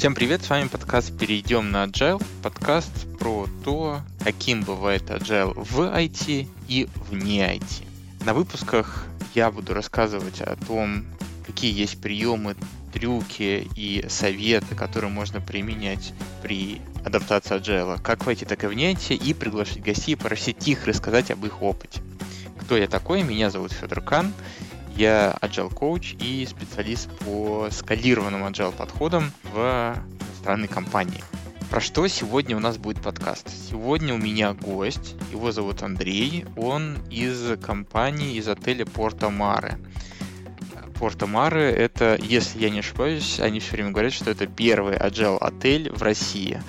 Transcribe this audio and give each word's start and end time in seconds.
Всем 0.00 0.14
привет, 0.14 0.42
с 0.42 0.48
вами 0.48 0.66
подкаст 0.66 1.14
«Перейдем 1.18 1.70
на 1.70 1.84
Agile», 1.84 2.24
подкаст 2.42 2.90
про 3.18 3.46
то, 3.62 4.00
каким 4.24 4.62
бывает 4.62 5.02
Agile 5.10 5.52
в 5.54 5.80
IT 5.80 6.48
и 6.68 6.88
вне 7.10 7.58
IT. 7.58 7.84
На 8.24 8.32
выпусках 8.32 9.04
я 9.34 9.50
буду 9.50 9.74
рассказывать 9.74 10.40
о 10.40 10.56
том, 10.56 11.04
какие 11.46 11.78
есть 11.78 12.00
приемы, 12.00 12.56
трюки 12.94 13.68
и 13.76 14.06
советы, 14.08 14.74
которые 14.74 15.10
можно 15.10 15.42
применять 15.42 16.14
при 16.42 16.80
адаптации 17.04 17.60
Agile, 17.60 18.00
как 18.00 18.24
в 18.24 18.28
IT, 18.30 18.48
так 18.48 18.64
и 18.64 18.68
вне 18.68 18.92
IT, 18.92 19.14
и 19.14 19.34
приглашать 19.34 19.82
гостей, 19.82 20.16
просить 20.16 20.66
их 20.66 20.86
рассказать 20.86 21.30
об 21.30 21.44
их 21.44 21.60
опыте. 21.60 22.00
Кто 22.58 22.78
я 22.78 22.88
такой? 22.88 23.22
Меня 23.22 23.50
зовут 23.50 23.72
Федор 23.72 24.00
Кан. 24.00 24.32
Я 24.96 25.36
agile 25.40 25.72
коуч 25.72 26.14
и 26.20 26.46
специалист 26.46 27.08
по 27.18 27.68
скалированным 27.70 28.44
agile 28.44 28.72
подходам 28.72 29.32
в 29.52 29.94
иностранной 30.40 30.68
компании. 30.68 31.22
Про 31.70 31.80
что 31.80 32.08
сегодня 32.08 32.56
у 32.56 32.60
нас 32.60 32.78
будет 32.78 33.00
подкаст? 33.00 33.48
Сегодня 33.48 34.14
у 34.14 34.18
меня 34.18 34.54
гость, 34.54 35.14
его 35.30 35.52
зовут 35.52 35.82
Андрей, 35.82 36.44
он 36.56 36.98
из 37.10 37.58
компании, 37.60 38.36
из 38.36 38.48
отеля 38.48 38.84
Порто 38.84 39.30
Маре. 39.30 39.78
Порто 40.98 41.26
Маре 41.26 41.70
это, 41.70 42.18
если 42.20 42.58
я 42.58 42.70
не 42.70 42.80
ошибаюсь, 42.80 43.38
они 43.38 43.60
все 43.60 43.72
время 43.72 43.90
говорят, 43.90 44.12
что 44.12 44.30
это 44.30 44.46
первый 44.46 44.96
agile 44.96 45.38
отель 45.38 45.92
в 45.92 46.02
России. 46.02 46.60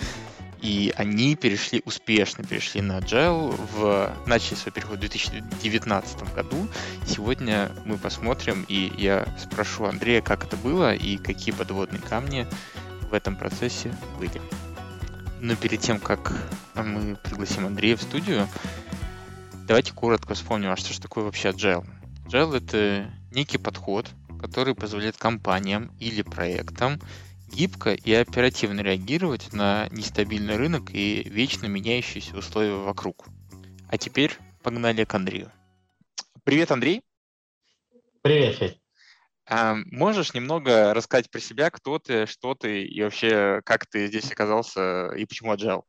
И 0.61 0.93
они 0.95 1.35
перешли, 1.35 1.81
успешно 1.85 2.43
перешли 2.43 2.81
на 2.81 2.99
Agile, 2.99 3.59
в, 3.73 4.15
начали 4.27 4.55
свой 4.55 4.71
переход 4.71 4.97
в 4.97 4.99
2019 4.99 6.33
году. 6.33 6.67
Сегодня 7.07 7.71
мы 7.83 7.97
посмотрим, 7.97 8.65
и 8.67 8.93
я 8.95 9.25
спрошу 9.39 9.85
Андрея, 9.85 10.21
как 10.21 10.43
это 10.43 10.57
было 10.57 10.93
и 10.93 11.17
какие 11.17 11.53
подводные 11.53 12.01
камни 12.01 12.45
в 13.09 13.13
этом 13.13 13.35
процессе 13.35 13.91
были. 14.19 14.39
Но 15.39 15.55
перед 15.55 15.79
тем, 15.79 15.99
как 15.99 16.31
мы 16.75 17.15
пригласим 17.15 17.65
Андрея 17.65 17.97
в 17.97 18.01
студию, 18.03 18.47
давайте 19.67 19.93
коротко 19.93 20.35
вспомним, 20.35 20.69
а 20.69 20.77
что 20.77 20.93
же 20.93 21.01
такое 21.01 21.23
вообще 21.23 21.49
Agile? 21.49 21.87
Agile— 22.27 22.57
это 22.57 23.11
некий 23.31 23.57
подход, 23.57 24.07
который 24.39 24.75
позволяет 24.75 25.17
компаниям 25.17 25.91
или 25.99 26.21
проектам 26.21 26.99
гибко 27.51 27.93
и 27.93 28.13
оперативно 28.13 28.81
реагировать 28.81 29.53
на 29.53 29.87
нестабильный 29.89 30.55
рынок 30.55 30.91
и 30.91 31.23
вечно 31.29 31.67
меняющиеся 31.67 32.37
условия 32.37 32.75
вокруг. 32.75 33.27
А 33.89 33.97
теперь 33.97 34.37
погнали 34.63 35.03
к 35.03 35.13
Андрею. 35.13 35.51
Привет, 36.43 36.71
Андрей. 36.71 37.01
Привет, 38.21 38.55
Федь. 38.55 38.79
А, 39.47 39.75
можешь 39.91 40.33
немного 40.33 40.93
рассказать 40.93 41.29
про 41.29 41.39
себя, 41.39 41.69
кто 41.69 41.99
ты, 41.99 42.25
что 42.25 42.55
ты 42.55 42.83
и 42.83 43.03
вообще 43.03 43.61
как 43.65 43.85
ты 43.85 44.07
здесь 44.07 44.31
оказался 44.31 45.09
и 45.09 45.25
почему 45.25 45.53
Agile? 45.53 45.83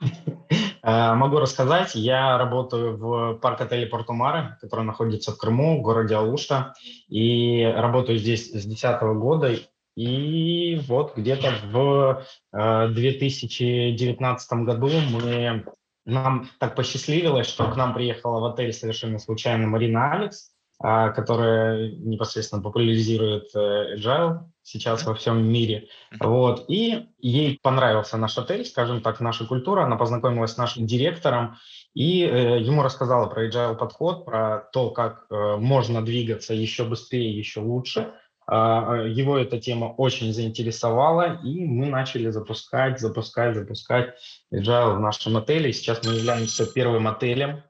А, 0.88 1.16
могу 1.16 1.40
рассказать. 1.40 1.96
Я 1.96 2.38
работаю 2.38 2.96
в 2.96 3.38
парк-отеле 3.38 3.86
Портумары, 3.86 4.56
который 4.60 4.84
находится 4.84 5.32
в 5.32 5.36
Крыму, 5.36 5.80
в 5.80 5.82
городе 5.82 6.14
Алушта. 6.14 6.74
И 7.08 7.64
работаю 7.64 8.18
здесь 8.18 8.50
с 8.50 8.64
2010 8.64 9.02
года 9.18 9.52
и 9.96 10.80
вот 10.86 11.16
где-то 11.16 11.54
в 11.72 12.24
2019 12.52 14.52
э, 14.52 14.64
году 14.64 14.90
мы, 15.10 15.64
нам 16.04 16.48
так 16.60 16.76
посчастливилось, 16.76 17.48
что 17.48 17.68
к 17.70 17.76
нам 17.76 17.94
приехала 17.94 18.40
в 18.40 18.44
отель 18.44 18.72
совершенно 18.72 19.18
случайно 19.18 19.66
Марина 19.66 20.12
Алекс, 20.12 20.52
а, 20.78 21.08
которая 21.08 21.90
непосредственно 21.92 22.62
популяризирует 22.62 23.46
э, 23.54 23.96
agile 23.96 24.40
сейчас 24.62 25.06
во 25.06 25.14
всем 25.14 25.42
мире. 25.42 25.88
Вот. 26.20 26.66
И 26.68 27.06
ей 27.18 27.58
понравился 27.62 28.18
наш 28.18 28.36
отель, 28.36 28.66
скажем 28.66 29.00
так, 29.00 29.20
наша 29.20 29.46
культура. 29.46 29.84
Она 29.84 29.96
познакомилась 29.96 30.52
с 30.52 30.58
нашим 30.58 30.86
директором 30.86 31.56
и 31.94 32.22
э, 32.22 32.60
ему 32.60 32.82
рассказала 32.82 33.26
про 33.26 33.48
agile 33.48 33.74
подход, 33.74 34.26
про 34.26 34.68
то, 34.70 34.90
как 34.90 35.24
э, 35.30 35.56
можно 35.56 36.04
двигаться 36.04 36.52
еще 36.52 36.84
быстрее, 36.84 37.34
еще 37.34 37.60
лучше. 37.60 38.12
А, 38.46 39.02
его 39.02 39.38
эта 39.38 39.60
тема 39.60 39.86
очень 39.86 40.32
заинтересовала, 40.32 41.40
и 41.42 41.64
мы 41.64 41.86
начали 41.86 42.30
запускать, 42.30 43.00
запускать, 43.00 43.56
запускать 43.56 44.14
agile 44.52 44.96
в 44.96 45.00
нашем 45.00 45.36
отеле. 45.36 45.72
Сейчас 45.72 46.04
мы 46.04 46.14
являемся 46.14 46.66
первым 46.66 47.08
отелем 47.08 47.62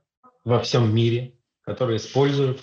во 0.45 0.61
всем 0.61 0.95
мире, 0.95 1.35
который 1.63 1.97
использует 1.97 2.61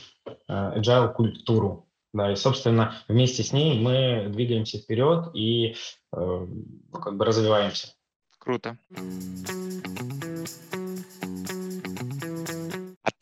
а, 0.47 0.77
agile 0.77 1.11
культуру. 1.13 1.89
Да, 2.13 2.31
и, 2.31 2.35
собственно, 2.35 2.95
вместе 3.07 3.41
с 3.41 3.51
ней 3.53 3.79
мы 3.79 4.29
двигаемся 4.29 4.77
вперед 4.77 5.31
и 5.33 5.71
э, 5.71 5.75
ну, 6.11 6.99
как 6.99 7.17
бы 7.17 7.25
развиваемся. 7.25 7.95
Круто. 8.37 8.77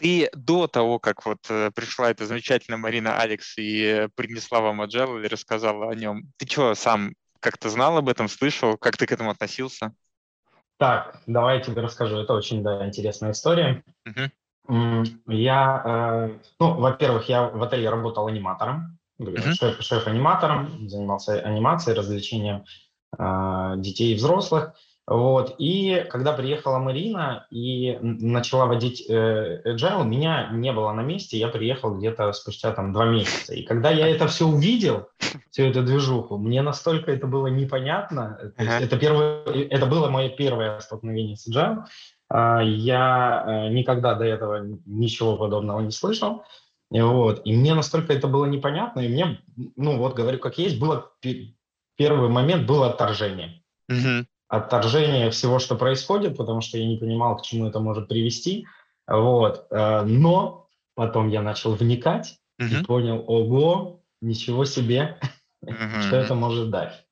Ты 0.02 0.30
до 0.34 0.68
того, 0.68 1.00
как 1.00 1.26
вот 1.26 1.40
э, 1.50 1.72
пришла 1.76 2.10
эта 2.10 2.26
замечательная 2.26 2.80
Марина 2.80 3.20
Алекс 3.20 3.58
и 3.58 4.08
принесла 4.16 4.60
вам 4.60 4.82
Agile 4.82 5.20
или 5.20 5.28
рассказала 5.28 5.92
о 5.92 5.96
нем, 5.96 6.24
ты 6.38 6.48
что, 6.48 6.74
сам 6.74 7.14
как-то 7.40 7.70
знал 7.70 7.98
об 7.98 8.10
этом, 8.10 8.28
слышал, 8.28 8.78
как 8.78 8.98
ты 8.98 9.06
к 9.06 9.12
этому 9.12 9.30
относился? 9.30 9.94
Так, 10.78 11.22
давай 11.28 11.58
я 11.58 11.64
тебе 11.64 11.82
расскажу. 11.82 12.18
Это 12.18 12.34
очень 12.34 12.64
да, 12.64 12.86
интересная 12.86 13.32
история. 13.32 13.84
Uh-huh. 14.08 15.06
Я, 15.28 15.84
э, 15.86 16.40
ну, 16.60 16.74
во-первых, 16.76 17.30
я 17.30 17.44
в 17.44 17.62
отеле 17.62 17.90
работал 17.90 18.28
аниматором, 18.28 18.98
uh-huh. 19.20 19.54
шеф, 19.54 19.82
шеф-аниматором, 19.82 20.90
занимался 20.90 21.40
анимацией, 21.42 21.96
развлечением 21.96 22.66
э, 23.18 23.74
детей 23.78 24.14
и 24.14 24.16
взрослых. 24.16 24.74
Вот. 25.12 25.56
И 25.58 26.06
когда 26.10 26.32
приехала 26.32 26.80
Марина 26.80 27.46
и 27.50 27.98
начала 28.02 28.66
водить 28.66 29.04
э, 29.10 29.62
Agile, 29.66 30.06
меня 30.06 30.48
не 30.54 30.72
было 30.72 30.94
на 30.94 31.02
месте, 31.02 31.38
я 31.38 31.50
приехал 31.50 31.98
где-то 31.98 32.32
спустя 32.32 32.72
там 32.72 32.94
два 32.94 33.08
месяца. 33.08 33.54
И 33.54 33.64
когда 33.64 33.92
я 33.92 34.08
это 34.08 34.28
все 34.28 34.48
увидел, 34.48 35.10
всю 35.50 35.64
эту 35.64 35.84
движуху, 35.84 36.38
мне 36.38 36.62
настолько 36.62 37.12
это 37.12 37.28
было 37.28 37.48
непонятно. 37.48 38.54
Uh-huh. 38.58 38.84
Это, 38.84 38.98
первое, 38.98 39.44
это 39.44 39.86
было 39.86 40.10
мое 40.10 40.30
первое 40.30 40.80
столкновение 40.80 41.36
с 41.36 41.46
Agile. 41.50 41.84
А, 42.30 42.62
я 42.64 43.44
э, 43.46 43.74
никогда 43.74 44.16
до 44.16 44.24
этого 44.24 44.66
ничего 44.86 45.36
подобного 45.36 45.82
не 45.82 45.92
слышал. 45.92 46.46
Вот. 46.90 47.42
И 47.44 47.54
мне 47.54 47.76
настолько 47.76 48.14
это 48.14 48.30
было 48.30 48.46
непонятно, 48.46 49.02
и 49.02 49.10
мне, 49.10 49.42
ну 49.76 49.98
вот 49.98 50.16
говорю, 50.16 50.40
как 50.40 50.58
есть, 50.58 50.80
было 50.80 51.12
первый 51.98 52.30
момент 52.30 52.66
было 52.66 52.90
отторжение. 52.92 53.62
Uh-huh 53.92 54.26
отторжение 54.52 55.32
всего, 55.32 55.60
что 55.60 55.76
происходит, 55.76 56.36
потому 56.36 56.60
что 56.60 56.78
я 56.78 56.86
не 56.86 56.98
понимал, 56.98 57.38
к 57.38 57.42
чему 57.42 57.68
это 57.68 57.80
может 57.80 58.10
привести. 58.10 58.68
Вот. 59.08 59.66
Э, 59.72 60.02
но 60.04 60.68
потом 60.94 61.30
я 61.30 61.42
начал 61.42 61.74
вникать 61.74 62.38
uh-huh. 62.62 62.82
и 62.82 62.84
понял, 62.84 63.24
ого, 63.28 64.02
ничего 64.22 64.66
себе, 64.66 65.18
uh-huh. 65.64 66.02
что 66.02 66.18
это 66.18 66.36
может 66.36 66.70
дать. 66.70 67.06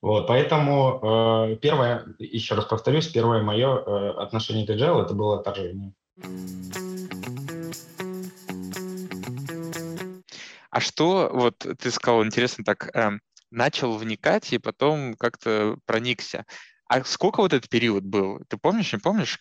Вот, 0.00 0.26
поэтому 0.26 1.50
э, 1.52 1.56
первое, 1.56 2.06
еще 2.18 2.54
раз 2.54 2.64
повторюсь, 2.64 3.08
первое 3.08 3.42
мое 3.42 3.68
э, 3.76 4.10
отношение 4.12 4.66
к 4.66 4.70
agile 4.70 5.04
это 5.04 5.12
было 5.12 5.40
отторжение. 5.40 5.92
А 10.70 10.80
что, 10.80 11.30
вот 11.34 11.58
ты 11.58 11.90
сказал, 11.90 12.24
интересно 12.24 12.64
так, 12.64 12.96
э, 12.96 13.18
начал 13.50 13.96
вникать 13.96 14.52
и 14.52 14.58
потом 14.58 15.14
как-то 15.14 15.76
проникся. 15.86 16.44
А 16.88 17.04
сколько 17.04 17.40
вот 17.40 17.52
этот 17.52 17.68
период 17.68 18.04
был? 18.04 18.40
Ты 18.48 18.56
помнишь, 18.56 18.92
не 18.92 18.98
помнишь? 18.98 19.38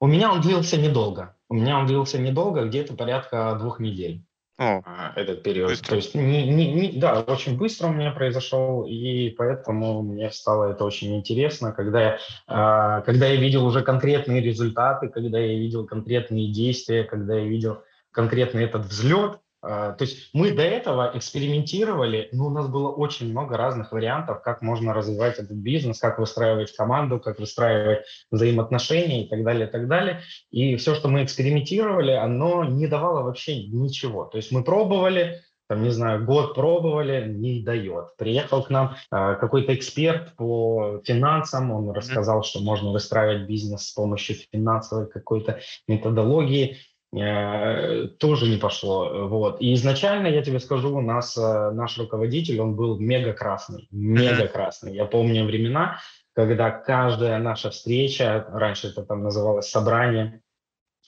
У 0.00 0.06
меня 0.06 0.32
он 0.32 0.40
длился 0.40 0.76
недолго. 0.76 1.36
У 1.48 1.54
меня 1.54 1.78
он 1.78 1.86
длился 1.86 2.18
недолго, 2.18 2.64
где-то 2.64 2.94
порядка 2.94 3.56
двух 3.58 3.78
недель. 3.78 4.24
О, 4.58 4.80
а, 4.86 5.12
этот 5.16 5.42
период. 5.42 5.68
Быстро. 5.68 5.90
То 5.90 5.96
есть, 5.96 6.14
не, 6.14 6.48
не, 6.48 6.72
не, 6.72 6.92
да, 6.92 7.20
очень 7.20 7.58
быстро 7.58 7.88
у 7.88 7.92
меня 7.92 8.10
произошел, 8.10 8.86
и 8.86 9.28
поэтому 9.30 10.02
мне 10.02 10.30
стало 10.30 10.70
это 10.70 10.84
очень 10.84 11.14
интересно, 11.14 11.72
когда 11.72 12.00
я, 12.00 12.18
э, 12.48 13.02
когда 13.04 13.26
я 13.26 13.36
видел 13.36 13.66
уже 13.66 13.82
конкретные 13.82 14.40
результаты, 14.40 15.08
когда 15.08 15.38
я 15.38 15.58
видел 15.58 15.86
конкретные 15.86 16.50
действия, 16.50 17.04
когда 17.04 17.36
я 17.36 17.44
видел 17.44 17.82
конкретный 18.12 18.64
этот 18.64 18.86
взлет, 18.86 19.40
то 19.66 19.96
есть 20.00 20.30
мы 20.32 20.52
до 20.52 20.62
этого 20.62 21.10
экспериментировали, 21.14 22.28
но 22.32 22.46
у 22.46 22.50
нас 22.50 22.68
было 22.68 22.90
очень 22.90 23.30
много 23.30 23.56
разных 23.56 23.92
вариантов, 23.92 24.42
как 24.42 24.62
можно 24.62 24.94
развивать 24.94 25.38
этот 25.38 25.56
бизнес, 25.56 25.98
как 25.98 26.18
выстраивать 26.18 26.74
команду, 26.76 27.18
как 27.18 27.38
выстраивать 27.40 28.04
взаимоотношения 28.30 29.24
и 29.24 29.28
так 29.28 29.42
далее, 29.42 29.66
и 29.66 29.70
так 29.70 29.88
далее. 29.88 30.20
И 30.50 30.76
все, 30.76 30.94
что 30.94 31.08
мы 31.08 31.24
экспериментировали, 31.24 32.12
оно 32.12 32.64
не 32.64 32.86
давало 32.86 33.22
вообще 33.22 33.66
ничего. 33.66 34.24
То 34.24 34.36
есть 34.36 34.52
мы 34.52 34.62
пробовали, 34.62 35.42
там, 35.68 35.82
не 35.82 35.90
знаю, 35.90 36.24
год 36.24 36.54
пробовали, 36.54 37.26
не 37.28 37.62
дает. 37.62 38.16
Приехал 38.16 38.62
к 38.62 38.70
нам 38.70 38.94
э, 39.10 39.34
какой-то 39.40 39.74
эксперт 39.74 40.36
по 40.36 41.00
финансам, 41.04 41.72
он 41.72 41.90
рассказал, 41.90 42.44
что 42.44 42.60
можно 42.60 42.92
выстраивать 42.92 43.48
бизнес 43.48 43.88
с 43.88 43.92
помощью 43.92 44.36
финансовой 44.52 45.08
какой-то 45.08 45.60
методологии. 45.88 46.78
Э, 47.12 48.08
тоже 48.18 48.48
не 48.48 48.56
пошло. 48.56 49.28
Вот. 49.28 49.60
И 49.60 49.74
изначально, 49.74 50.26
я 50.28 50.42
тебе 50.42 50.60
скажу, 50.60 50.96
у 50.96 51.00
нас 51.00 51.36
э, 51.36 51.70
наш 51.72 51.98
руководитель, 51.98 52.60
он 52.60 52.74
был 52.74 52.98
мега 52.98 53.32
красный, 53.32 53.88
мега 53.90 54.48
красный. 54.48 54.94
Я 54.94 55.04
помню 55.04 55.44
времена, 55.44 55.98
когда 56.34 56.70
каждая 56.70 57.38
наша 57.38 57.70
встреча, 57.70 58.46
раньше 58.50 58.88
это 58.88 59.02
там 59.02 59.22
называлось 59.22 59.70
собрание, 59.70 60.42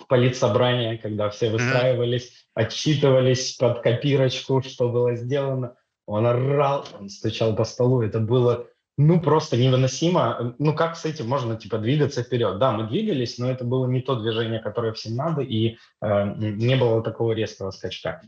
политсобрание, 0.08 0.98
когда 0.98 1.28
все 1.30 1.50
выстраивались, 1.50 2.46
отчитывались 2.54 3.56
под 3.56 3.82
копирочку, 3.82 4.62
что 4.62 4.88
было 4.88 5.16
сделано. 5.16 5.74
Он 6.06 6.26
орал, 6.26 6.86
он 6.98 7.08
стучал 7.10 7.54
по 7.54 7.64
столу. 7.64 8.00
Это 8.02 8.20
было 8.20 8.66
ну, 8.98 9.20
просто 9.20 9.56
невыносимо. 9.56 10.56
Ну, 10.58 10.74
как 10.74 10.96
с 10.96 11.04
этим 11.04 11.28
можно, 11.28 11.54
типа, 11.54 11.78
двигаться 11.78 12.24
вперед? 12.24 12.58
Да, 12.58 12.72
мы 12.72 12.88
двигались, 12.88 13.38
но 13.38 13.48
это 13.48 13.64
было 13.64 13.86
не 13.86 14.00
то 14.00 14.16
движение, 14.16 14.58
которое 14.58 14.92
всем 14.92 15.14
надо, 15.14 15.40
и 15.40 15.76
э, 16.02 16.34
не 16.36 16.74
было 16.74 17.00
такого 17.00 17.30
резкого 17.30 17.70
скачка. 17.70 18.20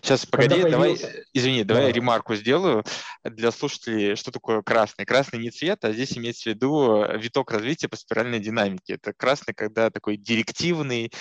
Сейчас, 0.00 0.24
погоди, 0.24 0.54
Когда 0.54 0.70
давай, 0.70 0.94
появился... 0.94 1.24
извини, 1.34 1.62
давай 1.62 1.88
да. 1.88 1.92
ремарку 1.92 2.34
сделаю 2.36 2.84
для 3.22 3.50
слушателей, 3.50 4.16
что 4.16 4.30
такое 4.32 4.62
красный. 4.62 5.04
Красный 5.04 5.40
не 5.40 5.50
цвет, 5.50 5.84
а 5.84 5.92
здесь 5.92 6.16
имеется 6.16 6.44
в 6.44 6.54
виду 6.54 7.04
виток 7.18 7.50
развития 7.50 7.88
по 7.88 7.96
спиральной 7.96 8.40
динамике. 8.40 8.94
Это 8.94 9.12
красный, 9.12 9.52
когда 9.52 9.90
такой 9.90 10.16
директивный 10.16 11.12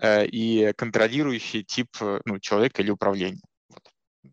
э, 0.00 0.24
и 0.26 0.72
контролирующий 0.76 1.64
тип 1.64 1.88
ну, 2.24 2.38
человека 2.38 2.80
или 2.80 2.92
управления. 2.92 3.42
Вот. 3.70 3.82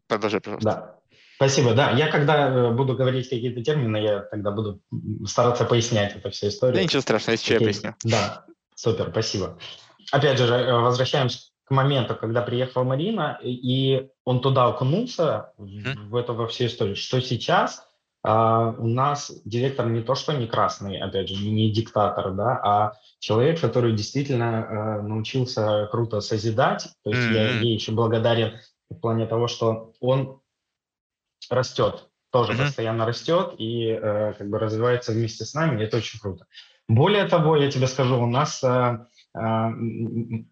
Продолжай, 0.07 0.39
пожалуйста. 0.39 0.69
Да. 0.69 0.98
Спасибо. 1.39 1.73
Да, 1.73 1.91
я 1.91 2.07
когда 2.07 2.49
э, 2.49 2.71
буду 2.71 2.95
говорить 2.95 3.29
какие-то 3.29 3.63
термины, 3.63 3.95
я 3.95 4.19
тогда 4.19 4.51
буду 4.51 4.81
стараться 5.25 5.63
пояснять 5.63 6.13
эту 6.13 6.31
всю 6.31 6.49
историю. 6.49 6.75
Да 6.75 6.83
ничего 6.83 7.01
страшного, 7.01 7.35
если 7.35 7.53
Какие... 7.53 7.59
я 7.59 7.65
поясню. 7.65 7.95
Да, 8.03 8.45
супер, 8.75 9.07
спасибо. 9.09 9.57
Опять 10.11 10.37
же, 10.37 10.53
э, 10.53 10.73
возвращаемся 10.73 11.39
к 11.63 11.71
моменту, 11.71 12.17
когда 12.17 12.41
приехала 12.41 12.83
Марина, 12.83 13.39
и 13.41 14.09
он 14.25 14.41
туда 14.41 14.65
окунулся, 14.65 15.53
mm-hmm. 15.57 16.09
в 16.09 16.15
эту 16.17 16.33
во 16.33 16.45
всю 16.49 16.65
историю, 16.65 16.97
что 16.97 17.21
сейчас 17.21 17.87
а, 18.21 18.75
у 18.77 18.87
нас 18.87 19.31
директор 19.45 19.87
не 19.87 20.01
то, 20.01 20.15
что 20.15 20.33
не 20.33 20.45
красный, 20.45 20.99
опять 20.99 21.29
же, 21.29 21.35
не 21.41 21.71
диктатор, 21.71 22.33
да, 22.33 22.59
а 22.61 22.93
человек, 23.19 23.61
который 23.61 23.93
действительно 23.93 24.97
а, 24.97 25.01
научился 25.03 25.87
круто 25.89 26.19
созидать. 26.19 26.89
То 27.05 27.11
есть 27.11 27.21
mm-hmm. 27.21 27.33
я 27.33 27.59
ей 27.61 27.75
еще 27.75 27.93
благодарен 27.93 28.59
в 28.89 28.95
плане 28.95 29.25
того, 29.25 29.47
что 29.47 29.93
он 30.01 30.38
растет, 31.49 32.09
тоже 32.31 32.53
mm-hmm. 32.53 32.65
постоянно 32.65 33.05
растет 33.05 33.55
и 33.57 33.87
э, 33.89 34.33
как 34.37 34.49
бы 34.49 34.59
развивается 34.59 35.11
вместе 35.11 35.45
с 35.45 35.53
нами, 35.53 35.81
и 35.81 35.85
это 35.85 35.97
очень 35.97 36.19
круто. 36.19 36.45
Более 36.87 37.25
того, 37.25 37.55
я 37.55 37.69
тебе 37.69 37.87
скажу, 37.87 38.19
у 38.21 38.25
нас, 38.25 38.63
э, 38.63 38.67
э, 38.67 39.69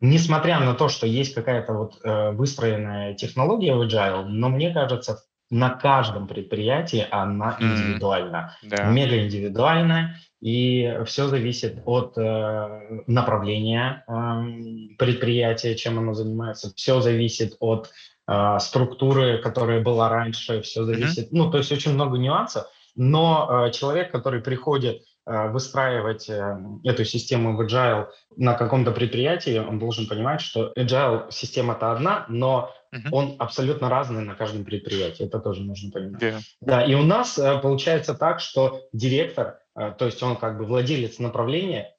несмотря 0.01 0.60
на 0.60 0.74
то, 0.74 0.88
что 0.88 1.07
есть 1.07 1.34
какая-то 1.34 1.74
вот 1.74 2.00
э, 2.04 2.31
выстроенная 2.31 3.16
технология 3.16 3.75
в 3.75 3.81
Agile, 3.81 4.25
но 4.25 4.50
мне 4.50 4.72
кажется, 4.72 5.24
на 5.50 5.69
каждом 5.69 6.28
предприятии 6.28 7.07
она 7.10 7.57
индивидуальна, 7.60 8.56
mm-hmm. 8.63 8.69
да. 8.69 8.83
мега 8.92 9.24
индивидуальная, 9.24 10.18
и 10.42 11.00
все 11.06 11.28
зависит 11.28 11.81
от 11.86 12.18
э, 12.18 13.01
направления 13.07 14.04
э, 14.07 14.95
предприятия, 14.98 15.75
чем 15.75 15.98
оно 15.98 16.13
занимается, 16.13 16.72
все 16.75 17.01
зависит 17.01 17.56
от 17.60 17.90
э, 18.28 18.60
структуры, 18.60 19.40
которая 19.40 19.82
была 19.82 20.10
раньше, 20.10 20.62
все 20.62 20.84
зависит, 20.84 21.26
mm-hmm. 21.26 21.38
ну, 21.38 21.52
то 21.52 21.58
есть 21.58 21.72
очень 21.72 21.94
много 21.94 22.18
нюансов, 22.18 22.68
но 22.96 23.68
э, 23.68 23.72
человек, 23.72 24.12
который 24.12 24.42
приходит 24.42 25.04
э, 25.26 25.50
выстраивать 25.50 26.30
э, 26.30 26.58
эту 26.84 27.06
систему 27.06 27.56
в 27.56 27.62
Agile 27.62 28.08
на 28.36 28.56
каком-то 28.56 28.92
предприятии, 28.92 29.60
он 29.60 29.78
должен 29.78 30.08
понимать, 30.08 30.42
что 30.42 30.74
Agile 30.76 31.28
система-то 31.30 31.92
одна, 31.92 32.26
но 32.28 32.74
uh-huh. 32.94 33.10
он 33.12 33.36
абсолютно 33.38 33.90
разный 33.90 34.24
на 34.24 34.36
каждом 34.36 34.66
предприятии. 34.66 35.26
Это 35.26 35.40
тоже 35.40 35.62
нужно 35.62 35.92
понимать. 35.92 36.22
Yeah. 36.22 36.40
Да, 36.62 36.84
и 36.84 36.96
у 36.96 37.04
нас 37.04 37.38
э, 37.38 37.60
получается 37.60 38.16
так, 38.16 38.40
что 38.40 38.82
директор, 38.94 39.60
э, 39.80 39.94
то 39.98 40.06
есть 40.06 40.22
он 40.24 40.36
как 40.36 40.58
бы 40.58 40.66
владелец 40.66 41.20
направления, 41.20 41.94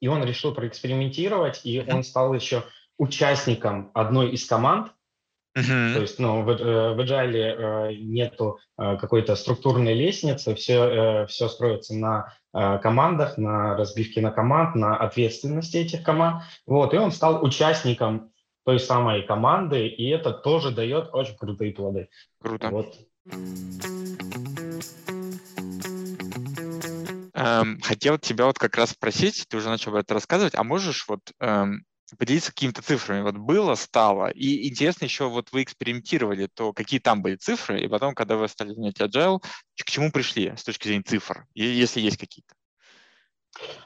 и 0.00 0.08
он 0.08 0.24
решил 0.24 0.54
проэкспериментировать, 0.54 1.60
и 1.64 1.84
он 1.86 2.02
стал 2.02 2.32
еще 2.32 2.62
участником 2.98 3.90
одной 3.94 4.30
из 4.30 4.46
команд, 4.46 4.92
Uh-huh. 5.56 5.94
То 5.94 6.00
есть, 6.00 6.18
ну, 6.18 6.42
в, 6.42 6.50
э, 6.50 6.94
в 6.94 7.00
Agile 7.00 7.90
э, 7.90 7.94
нету 7.94 8.58
э, 8.78 8.96
какой-то 8.96 9.34
структурной 9.34 9.94
лестницы, 9.94 10.54
все, 10.54 11.26
все 11.26 11.48
строится 11.48 11.94
на 11.94 12.32
командах, 12.52 13.36
на 13.38 13.76
разбивке 13.76 14.20
на 14.20 14.30
команд, 14.30 14.74
на 14.74 14.96
ответственности 14.96 15.76
этих 15.76 16.02
команд. 16.02 16.42
Вот, 16.66 16.94
и 16.94 16.96
он 16.96 17.12
стал 17.12 17.44
участником 17.44 18.32
той 18.64 18.80
самой 18.80 19.22
команды, 19.22 19.86
и 19.86 20.08
это 20.08 20.32
тоже 20.32 20.70
дает 20.70 21.10
очень 21.12 21.36
крутые 21.36 21.72
плоды. 21.72 22.08
Круто. 22.40 22.70
Вот. 22.70 22.94
Эм, 27.34 27.80
хотел 27.80 28.18
тебя 28.18 28.46
вот 28.46 28.58
как 28.58 28.76
раз 28.76 28.90
спросить, 28.90 29.46
ты 29.48 29.56
уже 29.56 29.68
начал 29.68 29.92
об 29.92 29.98
этом 29.98 30.16
рассказывать, 30.16 30.54
а 30.56 30.64
можешь 30.64 31.06
вот 31.06 31.20
эм, 31.38 31.84
поделиться 32.16 32.52
какими-то 32.52 32.82
цифрами. 32.82 33.22
Вот 33.22 33.36
было, 33.36 33.74
стало. 33.74 34.28
И 34.30 34.68
интересно 34.68 35.04
еще, 35.04 35.28
вот 35.28 35.52
вы 35.52 35.62
экспериментировали, 35.62 36.48
то 36.52 36.72
какие 36.72 37.00
там 37.00 37.22
были 37.22 37.36
цифры, 37.36 37.80
и 37.80 37.88
потом, 37.88 38.14
когда 38.14 38.36
вы 38.36 38.48
стали 38.48 38.72
занять 38.74 39.00
agile, 39.00 39.40
к 39.40 39.90
чему 39.90 40.10
пришли 40.10 40.54
с 40.56 40.64
точки 40.64 40.88
зрения 40.88 41.02
цифр, 41.02 41.46
если 41.54 42.00
есть 42.00 42.18
какие-то? 42.18 42.54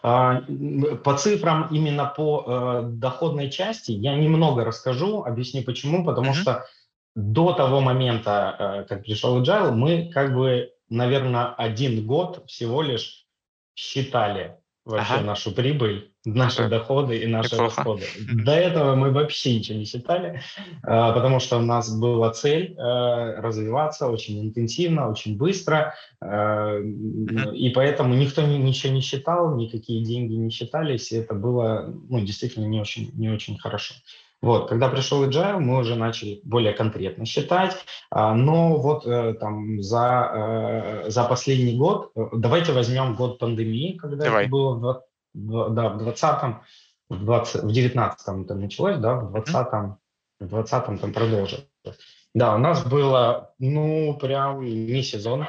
А, 0.03 0.43
по 1.05 1.17
цифрам 1.17 1.69
именно 1.71 2.07
по 2.07 2.45
э, 2.47 2.83
доходной 2.89 3.51
части 3.51 3.93
я 3.93 4.15
немного 4.15 4.65
расскажу, 4.65 5.23
объясню 5.23 5.63
почему, 5.63 6.05
потому 6.05 6.33
mm-hmm. 6.33 6.35
что 6.35 6.67
до 7.15 7.53
того 7.53 7.81
момента, 7.81 8.57
э, 8.59 8.85
как 8.89 9.03
пришел 9.03 9.41
Agile, 9.43 9.73
мы 9.73 10.11
как 10.13 10.35
бы, 10.35 10.73
наверное, 10.89 11.55
один 11.55 12.07
год 12.07 12.45
всего 12.47 12.83
лишь 12.83 13.27
считали 13.75 14.59
вообще 14.85 15.15
ага. 15.15 15.25
нашу 15.25 15.53
прибыль, 15.53 16.13
наши 16.25 16.63
ага. 16.63 16.79
доходы 16.79 17.17
и 17.19 17.27
наши 17.27 17.55
Неплохо. 17.55 17.77
расходы. 17.77 18.05
До 18.45 18.53
этого 18.53 18.95
мы 18.97 19.11
вообще 19.13 19.57
ничего 19.59 19.79
не 19.79 19.85
считали, 19.85 20.41
а, 20.83 21.13
потому 21.13 21.39
что 21.41 21.59
у 21.59 21.63
нас 21.63 21.95
была 21.97 22.33
цель 22.33 22.75
э, 22.77 23.41
развиваться 23.41 24.09
очень 24.09 24.41
интенсивно, 24.41 25.09
очень 25.09 25.37
быстро, 25.37 25.95
э, 26.21 26.83
и 27.55 27.71
поэтому 27.71 28.15
никто 28.15 28.43
ничего 28.43 28.93
не 28.93 29.01
считал, 29.01 29.55
никакие 29.57 30.05
деньги 30.05 30.35
не 30.35 30.51
считались, 30.51 31.13
и 31.13 31.17
это 31.17 31.35
было 31.35 31.95
ну, 32.09 32.21
действительно 32.21 32.67
не 32.67 32.81
очень, 32.81 33.11
не 33.15 33.31
очень 33.31 33.59
хорошо. 33.59 33.95
Вот, 34.43 34.69
когда 34.69 34.89
пришел 34.89 35.25
Agile, 35.25 35.61
мы 35.61 35.79
уже 35.79 35.95
начали 35.95 36.41
более 36.43 36.73
конкретно 36.73 37.25
считать, 37.25 37.77
а, 38.11 38.35
но 38.35 38.77
вот 38.77 39.07
э, 39.07 39.35
там 39.35 39.81
за, 39.81 41.05
э, 41.05 41.11
за 41.11 41.25
последний 41.25 41.79
год, 41.79 42.11
э, 42.17 42.27
давайте 42.33 42.73
возьмем 42.73 43.15
год 43.15 43.39
пандемии, 43.39 43.97
когда 43.97 44.25
Давай. 44.25 44.43
это 44.43 44.51
было 44.51 45.05
в, 45.33 45.71
да, 45.71 45.91
в 45.91 46.09
20-м, 46.09 46.63
в, 47.09 47.25
20, 47.25 47.63
в 47.63 47.69
19-м 47.69 48.43
это 48.43 48.55
началось, 48.57 48.99
да, 48.99 49.15
в 49.15 49.37
20-м, 49.37 49.99
в 50.41 50.55
20-м 50.55 50.99
там 50.99 51.13
продолжилось. 51.13 51.69
Да, 52.35 52.57
у 52.57 52.59
нас 52.59 52.85
было, 52.85 53.55
ну, 53.61 54.19
прям 54.21 54.65
не 54.65 55.03
сезон, 55.05 55.47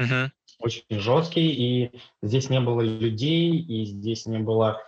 uh-huh. 0.00 0.30
очень 0.58 0.82
жесткий, 0.90 1.50
и 1.50 2.00
здесь 2.20 2.50
не 2.50 2.58
было 2.58 2.80
людей, 2.80 3.56
и 3.58 3.84
здесь 3.84 4.26
не 4.26 4.38
было 4.38 4.82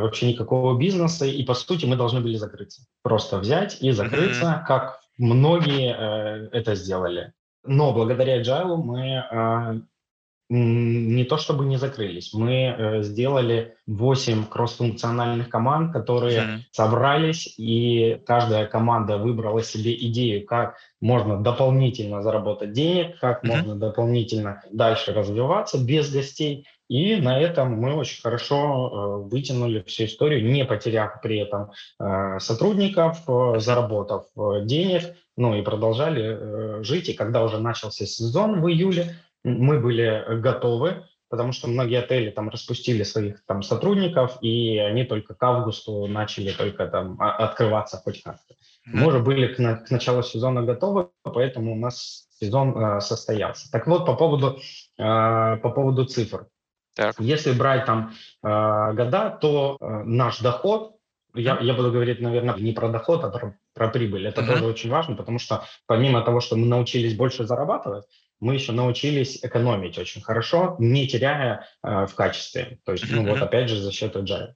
вообще 0.00 0.32
никакого 0.32 0.78
бизнеса, 0.78 1.26
и 1.26 1.42
по 1.44 1.54
сути 1.54 1.86
мы 1.86 1.96
должны 1.96 2.20
были 2.20 2.36
закрыться. 2.36 2.82
Просто 3.02 3.38
взять 3.38 3.82
и 3.82 3.90
закрыться, 3.92 4.44
mm-hmm. 4.44 4.66
как 4.66 5.00
многие 5.18 5.94
э, 5.94 6.48
это 6.52 6.74
сделали. 6.74 7.32
Но 7.64 7.92
благодаря 7.92 8.40
Agile 8.40 8.76
мы 8.76 9.24
э, 9.30 9.80
не 10.50 11.24
то 11.24 11.38
чтобы 11.38 11.64
не 11.64 11.78
закрылись, 11.78 12.34
мы 12.34 12.52
э, 12.66 13.02
сделали 13.02 13.76
8 13.86 14.44
кроссфункциональных 14.44 15.48
команд, 15.48 15.92
которые 15.92 16.38
mm-hmm. 16.38 16.58
собрались, 16.70 17.54
и 17.56 18.20
каждая 18.26 18.66
команда 18.66 19.16
выбрала 19.16 19.62
себе 19.62 19.94
идею, 20.08 20.46
как 20.46 20.76
можно 21.00 21.42
дополнительно 21.42 22.22
заработать 22.22 22.72
денег, 22.72 23.18
как 23.20 23.42
mm-hmm. 23.42 23.48
можно 23.48 23.76
дополнительно 23.76 24.62
дальше 24.70 25.12
развиваться 25.14 25.82
без 25.82 26.12
гостей. 26.12 26.66
И 26.88 27.16
на 27.16 27.40
этом 27.40 27.72
мы 27.72 27.94
очень 27.94 28.20
хорошо 28.20 29.24
э, 29.26 29.28
вытянули 29.28 29.82
всю 29.86 30.04
историю, 30.04 30.44
не 30.44 30.64
потеряв 30.64 31.20
при 31.22 31.38
этом 31.38 31.70
э, 31.98 32.38
сотрудников, 32.40 33.22
э, 33.26 33.58
заработав 33.58 34.26
денег, 34.64 35.16
ну 35.36 35.54
и 35.54 35.62
продолжали 35.62 36.82
жить. 36.82 37.08
И 37.08 37.14
когда 37.14 37.42
уже 37.42 37.58
начался 37.58 38.06
сезон 38.06 38.60
в 38.60 38.68
июле, 38.68 39.14
мы 39.44 39.80
были 39.80 40.40
готовы, 40.40 41.04
потому 41.28 41.52
что 41.52 41.68
многие 41.68 41.98
отели 41.98 42.30
там 42.30 42.48
распустили 42.48 43.02
своих 43.02 43.44
там 43.46 43.62
сотрудников, 43.62 44.38
и 44.40 44.78
они 44.78 45.04
только 45.04 45.34
к 45.34 45.42
августу 45.42 46.06
начали 46.06 46.52
только 46.52 46.86
там 46.86 47.16
открываться 47.20 47.96
хоть 47.96 48.22
как-то. 48.22 48.54
Мы 48.86 49.06
уже 49.06 49.18
были 49.18 49.52
к, 49.52 49.58
на, 49.58 49.76
к 49.76 49.90
началу 49.90 50.22
сезона 50.22 50.62
готовы, 50.62 51.08
поэтому 51.22 51.72
у 51.72 51.76
нас 51.76 52.28
сезон 52.38 52.76
э, 52.76 53.00
состоялся. 53.00 53.70
Так 53.70 53.86
вот, 53.86 54.06
по 54.06 54.14
поводу, 54.14 54.58
э, 54.98 55.56
по 55.56 55.70
поводу 55.70 56.04
цифр. 56.04 56.46
Так. 56.94 57.18
Если 57.18 57.52
брать 57.52 57.86
там 57.86 58.12
э, 58.42 58.92
года, 58.94 59.36
то 59.40 59.76
э, 59.80 60.02
наш 60.04 60.40
доход 60.40 60.94
я, 61.34 61.58
я 61.60 61.74
буду 61.74 61.90
говорить, 61.90 62.20
наверное, 62.20 62.54
не 62.56 62.72
про 62.72 62.88
доход, 62.88 63.24
а 63.24 63.30
про, 63.30 63.58
про 63.74 63.88
прибыль. 63.88 64.26
Это 64.26 64.40
uh-huh. 64.40 64.46
тоже 64.46 64.66
очень 64.66 64.90
важно, 64.90 65.16
потому 65.16 65.38
что 65.38 65.64
помимо 65.86 66.22
того, 66.22 66.40
что 66.40 66.56
мы 66.56 66.66
научились 66.66 67.16
больше 67.16 67.44
зарабатывать, 67.44 68.04
мы 68.40 68.54
еще 68.54 68.72
научились 68.72 69.42
экономить 69.42 69.98
очень 69.98 70.22
хорошо, 70.22 70.76
не 70.78 71.08
теряя 71.08 71.66
э, 71.82 72.06
в 72.06 72.14
качестве. 72.14 72.78
То 72.84 72.92
есть, 72.92 73.10
ну 73.10 73.26
вот 73.26 73.42
опять 73.42 73.68
же 73.68 73.80
за 73.80 73.90
счет 73.90 74.16
agile. 74.16 74.52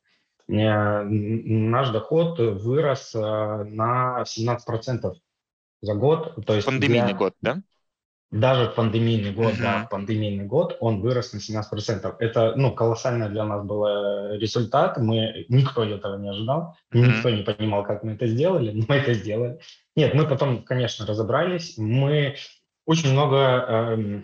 Э, 0.49 1.03
наш 1.03 1.91
доход 1.91 2.39
вырос 2.39 3.15
э, 3.15 3.19
на 3.19 4.25
17% 4.25 5.15
за 5.81 5.95
год. 5.95 6.45
То 6.47 6.55
есть 6.55 6.67
Пандемийный 6.67 7.09
для... 7.09 7.17
год, 7.17 7.35
да? 7.41 7.63
Даже 8.31 8.71
в 8.71 8.75
пандемийный 8.75 9.33
год, 9.33 9.55
uh-huh. 9.55 9.63
да, 9.63 9.85
в 9.85 9.89
пандемийный 9.89 10.45
год 10.45 10.77
он 10.81 11.01
вырос 11.01 11.33
на 11.33 11.39
17%. 11.39 12.17
Это, 12.19 12.55
ну, 12.57 12.75
колоссальный 12.75 13.31
для 13.31 13.45
нас 13.45 13.65
был 13.65 13.87
э, 13.87 14.39
результат. 14.39 14.99
Мы, 14.99 15.47
никто 15.49 15.85
этого 15.85 16.19
не 16.19 16.29
ожидал, 16.29 16.77
uh-huh. 16.93 17.07
никто 17.07 17.31
не 17.31 17.43
понимал, 17.43 17.85
как 17.85 18.03
мы 18.03 18.13
это 18.13 18.27
сделали, 18.27 18.73
но 18.73 18.85
мы 18.87 18.97
это 18.97 19.15
сделали. 19.15 19.61
Нет, 19.97 20.15
мы 20.15 20.27
потом, 20.27 20.63
конечно, 20.63 21.07
разобрались. 21.07 21.79
Мы 21.79 22.37
очень 22.87 23.13
много 23.13 23.37
э, 23.37 24.21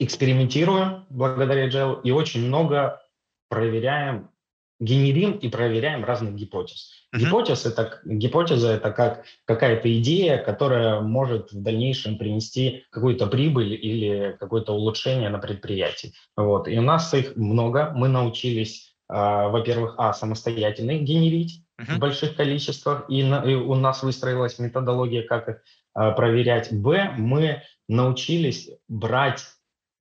экспериментируем 0.00 1.06
благодаря 1.08 1.68
Agile 1.68 2.00
и 2.02 2.10
очень 2.10 2.46
много 2.46 3.00
проверяем 3.48 4.30
генерим 4.78 5.32
и 5.32 5.48
проверяем 5.48 6.04
разных 6.04 6.34
гипотез. 6.34 6.92
Uh-huh. 7.14 7.20
Гипотез 7.20 7.64
это, 7.66 8.00
гипотеза 8.04 8.72
это 8.72 8.90
как 8.92 9.24
какая-то 9.44 10.00
идея, 10.00 10.38
которая 10.38 11.00
может 11.00 11.52
в 11.52 11.62
дальнейшем 11.62 12.18
принести 12.18 12.84
какую-то 12.90 13.26
прибыль 13.26 13.72
или 13.74 14.36
какое-то 14.38 14.72
улучшение 14.72 15.30
на 15.30 15.38
предприятии. 15.38 16.12
Вот. 16.36 16.68
И 16.68 16.78
у 16.78 16.82
нас 16.82 17.12
их 17.14 17.36
много. 17.36 17.92
Мы 17.94 18.08
научились, 18.08 18.94
э, 19.08 19.14
во-первых, 19.14 19.94
а, 19.98 20.12
самостоятельно 20.12 20.92
их 20.92 21.02
генерить 21.02 21.62
uh-huh. 21.80 21.94
в 21.94 21.98
больших 21.98 22.36
количествах, 22.36 23.06
и, 23.08 23.22
на, 23.22 23.42
и 23.44 23.54
у 23.54 23.74
нас 23.74 24.02
выстроилась 24.02 24.58
методология, 24.58 25.22
как 25.22 25.48
их 25.48 25.56
э, 25.98 26.12
проверять. 26.12 26.72
Б, 26.72 27.14
мы 27.16 27.62
научились 27.88 28.68
брать 28.88 29.42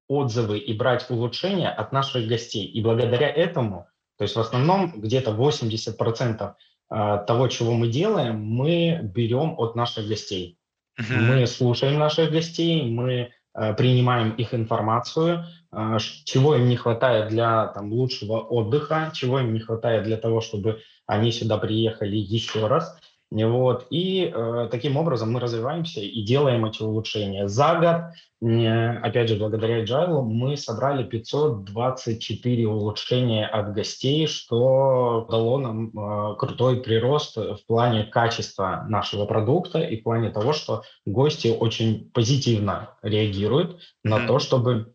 отзывы 0.08 0.60
и 0.60 0.74
брать 0.74 1.10
улучшения 1.10 1.70
от 1.70 1.92
наших 1.92 2.28
гостей. 2.28 2.66
И 2.66 2.82
благодаря 2.82 3.30
этому 3.30 3.88
то 4.18 4.24
есть 4.24 4.36
в 4.36 4.40
основном 4.40 5.02
где-то 5.02 5.32
80% 5.32 6.54
а, 6.90 7.18
того, 7.18 7.48
чего 7.48 7.74
мы 7.74 7.88
делаем, 7.88 8.42
мы 8.42 9.00
берем 9.02 9.56
от 9.58 9.76
наших 9.76 10.08
гостей. 10.08 10.58
Uh-huh. 11.00 11.20
Мы 11.20 11.48
слушаем 11.48 12.00
наших 12.00 12.32
гостей, 12.32 12.90
мы 12.90 13.32
а, 13.54 13.74
принимаем 13.74 14.32
их 14.32 14.54
информацию, 14.54 15.46
а, 15.72 15.98
чего 16.00 16.56
им 16.56 16.70
не 16.70 16.76
хватает 16.76 17.30
для 17.30 17.68
там, 17.68 17.92
лучшего 17.92 18.40
отдыха, 18.40 19.12
чего 19.14 19.40
им 19.40 19.54
не 19.54 19.60
хватает 19.60 20.04
для 20.04 20.18
того, 20.18 20.42
чтобы 20.42 20.82
они 21.08 21.32
сюда 21.32 21.58
приехали 21.58 22.16
еще 22.16 22.68
раз. 22.68 23.00
Вот. 23.44 23.88
И 23.90 24.32
э, 24.34 24.70
таким 24.72 24.96
образом 24.96 25.34
мы 25.34 25.40
развиваемся 25.40 26.00
и 26.00 26.24
делаем 26.24 26.66
эти 26.66 26.82
улучшения. 26.82 27.48
За 27.50 27.76
год, 27.76 28.50
э, 28.50 28.98
опять 29.00 29.28
же, 29.28 29.36
благодаря 29.36 29.84
Agile, 29.84 30.22
мы 30.22 30.56
собрали 30.56 31.04
524 31.04 32.68
улучшения 32.68 33.46
от 33.46 33.74
гостей, 33.74 34.28
что 34.28 35.28
дало 35.30 35.58
нам 35.58 35.90
э, 35.90 36.36
крутой 36.38 36.82
прирост 36.82 37.36
в 37.36 37.60
плане 37.68 38.06
качества 38.06 38.86
нашего 38.88 39.26
продукта 39.26 39.80
и 39.80 40.00
в 40.00 40.04
плане 40.04 40.30
того, 40.30 40.54
что 40.54 40.84
гости 41.06 41.50
очень 41.50 42.10
позитивно 42.12 42.96
реагируют 43.02 43.72
mm-hmm. 43.72 43.78
на 44.04 44.28
то, 44.28 44.40
чтобы 44.40 44.94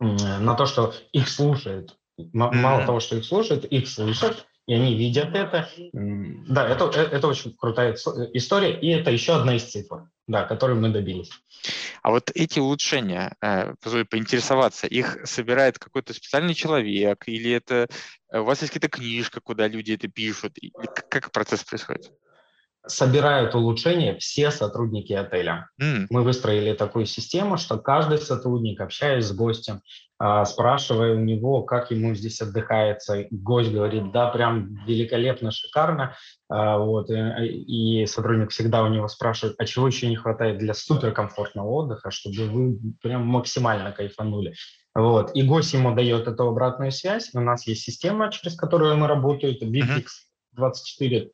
на 0.00 0.54
то, 0.54 0.66
что 0.66 0.94
их 1.10 1.28
слушают. 1.28 1.96
Мало 2.32 2.80
mm-hmm. 2.80 2.86
того, 2.86 3.00
что 3.00 3.16
их 3.16 3.24
слушают, 3.24 3.64
их 3.64 3.88
слышат, 3.88 4.46
и 4.68 4.74
они 4.74 4.94
видят 4.94 5.34
это. 5.34 5.68
Да, 5.92 6.68
это, 6.68 6.92
э, 6.94 7.16
это 7.16 7.26
очень 7.26 7.56
крутая 7.56 7.94
история, 8.34 8.78
и 8.78 8.88
это 8.88 9.10
еще 9.10 9.34
одна 9.34 9.56
из 9.56 9.64
цифр, 9.64 10.10
да, 10.26 10.44
которую 10.44 10.78
мы 10.78 10.90
добились. 10.90 11.30
А 12.02 12.10
вот 12.10 12.30
эти 12.34 12.60
улучшения, 12.60 13.34
э, 13.40 13.74
позволь 13.82 14.04
поинтересоваться, 14.04 14.86
их 14.86 15.26
собирает 15.26 15.78
какой-то 15.78 16.12
специальный 16.12 16.54
человек, 16.54 17.24
или 17.26 17.50
это 17.50 17.88
э, 18.30 18.40
у 18.40 18.44
вас 18.44 18.60
есть 18.60 18.74
какая-то 18.74 18.98
книжка, 18.98 19.40
куда 19.40 19.66
люди 19.68 19.92
это 19.92 20.06
пишут? 20.06 20.58
Как 21.08 21.32
процесс 21.32 21.64
происходит? 21.64 22.12
Собирают 22.88 23.54
улучшения 23.54 24.16
все 24.18 24.50
сотрудники 24.50 25.12
отеля. 25.12 25.68
Mm. 25.80 26.06
Мы 26.10 26.22
выстроили 26.22 26.72
такую 26.72 27.06
систему, 27.06 27.56
что 27.56 27.78
каждый 27.78 28.18
сотрудник, 28.18 28.80
общаясь 28.80 29.26
с 29.26 29.32
гостем, 29.32 29.82
а, 30.20 30.44
спрашивая 30.44 31.14
у 31.14 31.20
него, 31.20 31.62
как 31.62 31.92
ему 31.92 32.14
здесь 32.14 32.40
отдыхается, 32.40 33.26
гость 33.30 33.70
говорит, 33.70 34.10
да, 34.10 34.28
прям 34.30 34.74
великолепно, 34.84 35.52
шикарно, 35.52 36.16
а, 36.48 36.78
вот, 36.78 37.08
э, 37.10 37.46
и 37.46 38.04
сотрудник 38.06 38.50
всегда 38.50 38.82
у 38.82 38.88
него 38.88 39.06
спрашивает, 39.06 39.54
а 39.58 39.64
чего 39.64 39.86
еще 39.86 40.08
не 40.08 40.16
хватает 40.16 40.58
для 40.58 40.74
суперкомфортного 40.74 41.68
отдыха, 41.68 42.10
чтобы 42.10 42.46
вы 42.46 42.78
прям 43.00 43.26
максимально 43.26 43.92
кайфанули. 43.92 44.54
Вот. 44.94 45.30
И 45.34 45.42
гость 45.42 45.74
ему 45.74 45.94
дает 45.94 46.26
эту 46.26 46.48
обратную 46.48 46.90
связь. 46.90 47.30
У 47.32 47.40
нас 47.40 47.68
есть 47.68 47.82
система, 47.82 48.32
через 48.32 48.56
которую 48.56 48.96
мы 48.96 49.06
работаем, 49.06 49.54
Vipix 49.72 50.06
24 50.52 51.30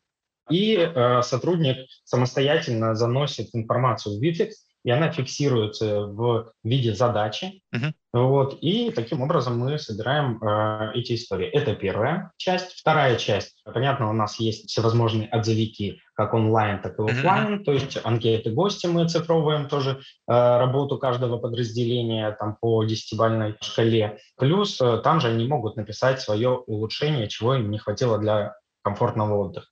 и 0.51 0.77
э, 0.77 1.23
сотрудник 1.23 1.89
самостоятельно 2.05 2.95
заносит 2.95 3.49
информацию 3.53 4.19
в 4.19 4.23
Vitex, 4.23 4.51
и 4.85 4.91
она 4.91 5.11
фиксируется 5.11 6.07
в 6.07 6.53
виде 6.63 6.95
задачи. 6.95 7.63
Uh-huh. 7.75 7.93
Вот, 8.13 8.59
и 8.61 8.91
таким 8.91 9.23
образом 9.23 9.59
мы 9.59 9.79
собираем 9.79 10.39
э, 10.43 10.93
эти 10.95 11.15
истории. 11.15 11.49
Это 11.49 11.75
первая 11.75 12.33
часть. 12.37 12.73
Вторая 12.73 13.17
часть. 13.17 13.63
Понятно, 13.65 14.11
у 14.11 14.13
нас 14.13 14.39
есть 14.39 14.69
всевозможные 14.69 15.29
отзывики, 15.29 16.01
как 16.13 16.35
онлайн, 16.35 16.83
так 16.83 16.99
и 16.99 17.03
офлайн. 17.03 17.55
Uh-huh. 17.55 17.65
То 17.65 17.73
есть 17.73 17.99
анкеты 18.05 18.51
гостя 18.51 18.89
мы 18.89 19.03
оцифровываем 19.03 19.69
тоже 19.69 20.01
э, 20.29 20.33
работу 20.33 20.99
каждого 20.99 21.39
подразделения 21.39 22.37
там, 22.39 22.59
по 22.61 22.85
десятибальной 22.85 23.57
шкале. 23.63 24.19
Плюс 24.37 24.79
э, 24.83 24.99
там 24.99 25.19
же 25.19 25.29
они 25.29 25.49
могут 25.49 25.77
написать 25.77 26.21
свое 26.21 26.51
улучшение, 26.51 27.29
чего 27.29 27.55
им 27.55 27.71
не 27.71 27.79
хватило 27.79 28.19
для 28.19 28.55
комфортного 28.83 29.47
отдыха. 29.47 29.67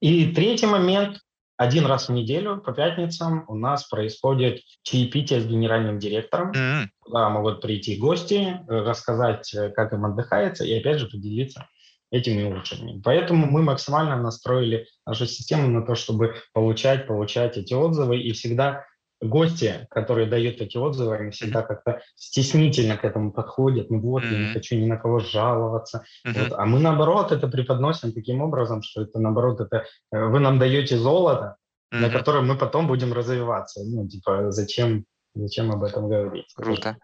И 0.00 0.32
третий 0.32 0.66
момент. 0.66 1.18
Один 1.56 1.86
раз 1.86 2.08
в 2.08 2.12
неделю 2.12 2.60
по 2.60 2.72
пятницам 2.72 3.44
у 3.46 3.54
нас 3.54 3.84
происходит 3.84 4.60
чаепитие 4.82 5.40
с 5.40 5.46
генеральным 5.46 6.00
директором. 6.00 6.50
Mm-hmm. 6.50 6.86
Куда 6.98 7.28
могут 7.30 7.60
прийти 7.60 7.96
гости, 7.96 8.58
э, 8.58 8.58
рассказать, 8.66 9.54
э, 9.54 9.70
как 9.70 9.92
им 9.92 10.04
отдыхается, 10.04 10.64
и 10.64 10.76
опять 10.76 10.98
же 10.98 11.06
поделиться 11.06 11.68
этими 12.10 12.42
улучшениями. 12.42 13.00
Поэтому 13.04 13.46
мы 13.46 13.62
максимально 13.62 14.20
настроили 14.20 14.86
нашу 15.06 15.26
систему 15.26 15.68
на 15.68 15.86
то, 15.86 15.94
чтобы 15.94 16.34
получать, 16.52 17.06
получать 17.06 17.56
эти 17.56 17.72
отзывы 17.72 18.18
и 18.18 18.32
всегда 18.32 18.84
гости, 19.20 19.86
которые 19.90 20.26
дают 20.26 20.60
эти 20.60 20.76
отзывы, 20.76 21.16
они 21.16 21.30
всегда 21.30 21.62
как-то 21.62 22.00
стеснительно 22.16 22.96
к 22.96 23.04
этому 23.04 23.32
подходят. 23.32 23.90
Ну 23.90 24.00
вот, 24.00 24.24
я 24.24 24.38
не 24.38 24.52
хочу 24.52 24.76
ни 24.76 24.86
на 24.86 24.96
кого 24.96 25.20
жаловаться. 25.20 26.04
Вот. 26.24 26.52
А 26.52 26.66
мы 26.66 26.80
наоборот 26.80 27.32
это 27.32 27.48
преподносим 27.48 28.12
таким 28.12 28.42
образом, 28.42 28.82
что 28.82 29.02
это 29.02 29.18
наоборот 29.18 29.60
это 29.60 29.84
э, 30.12 30.24
вы 30.24 30.40
нам 30.40 30.58
даете 30.58 30.98
золото, 30.98 31.56
на 31.90 32.10
котором 32.10 32.48
мы 32.48 32.56
потом 32.56 32.86
будем 32.86 33.12
развиваться. 33.12 33.82
Ну 33.84 34.08
типа 34.08 34.50
зачем 34.50 35.04
зачем 35.34 35.70
об 35.70 35.82
этом 35.84 36.08
говорить? 36.08 36.52
Круто. 36.54 36.96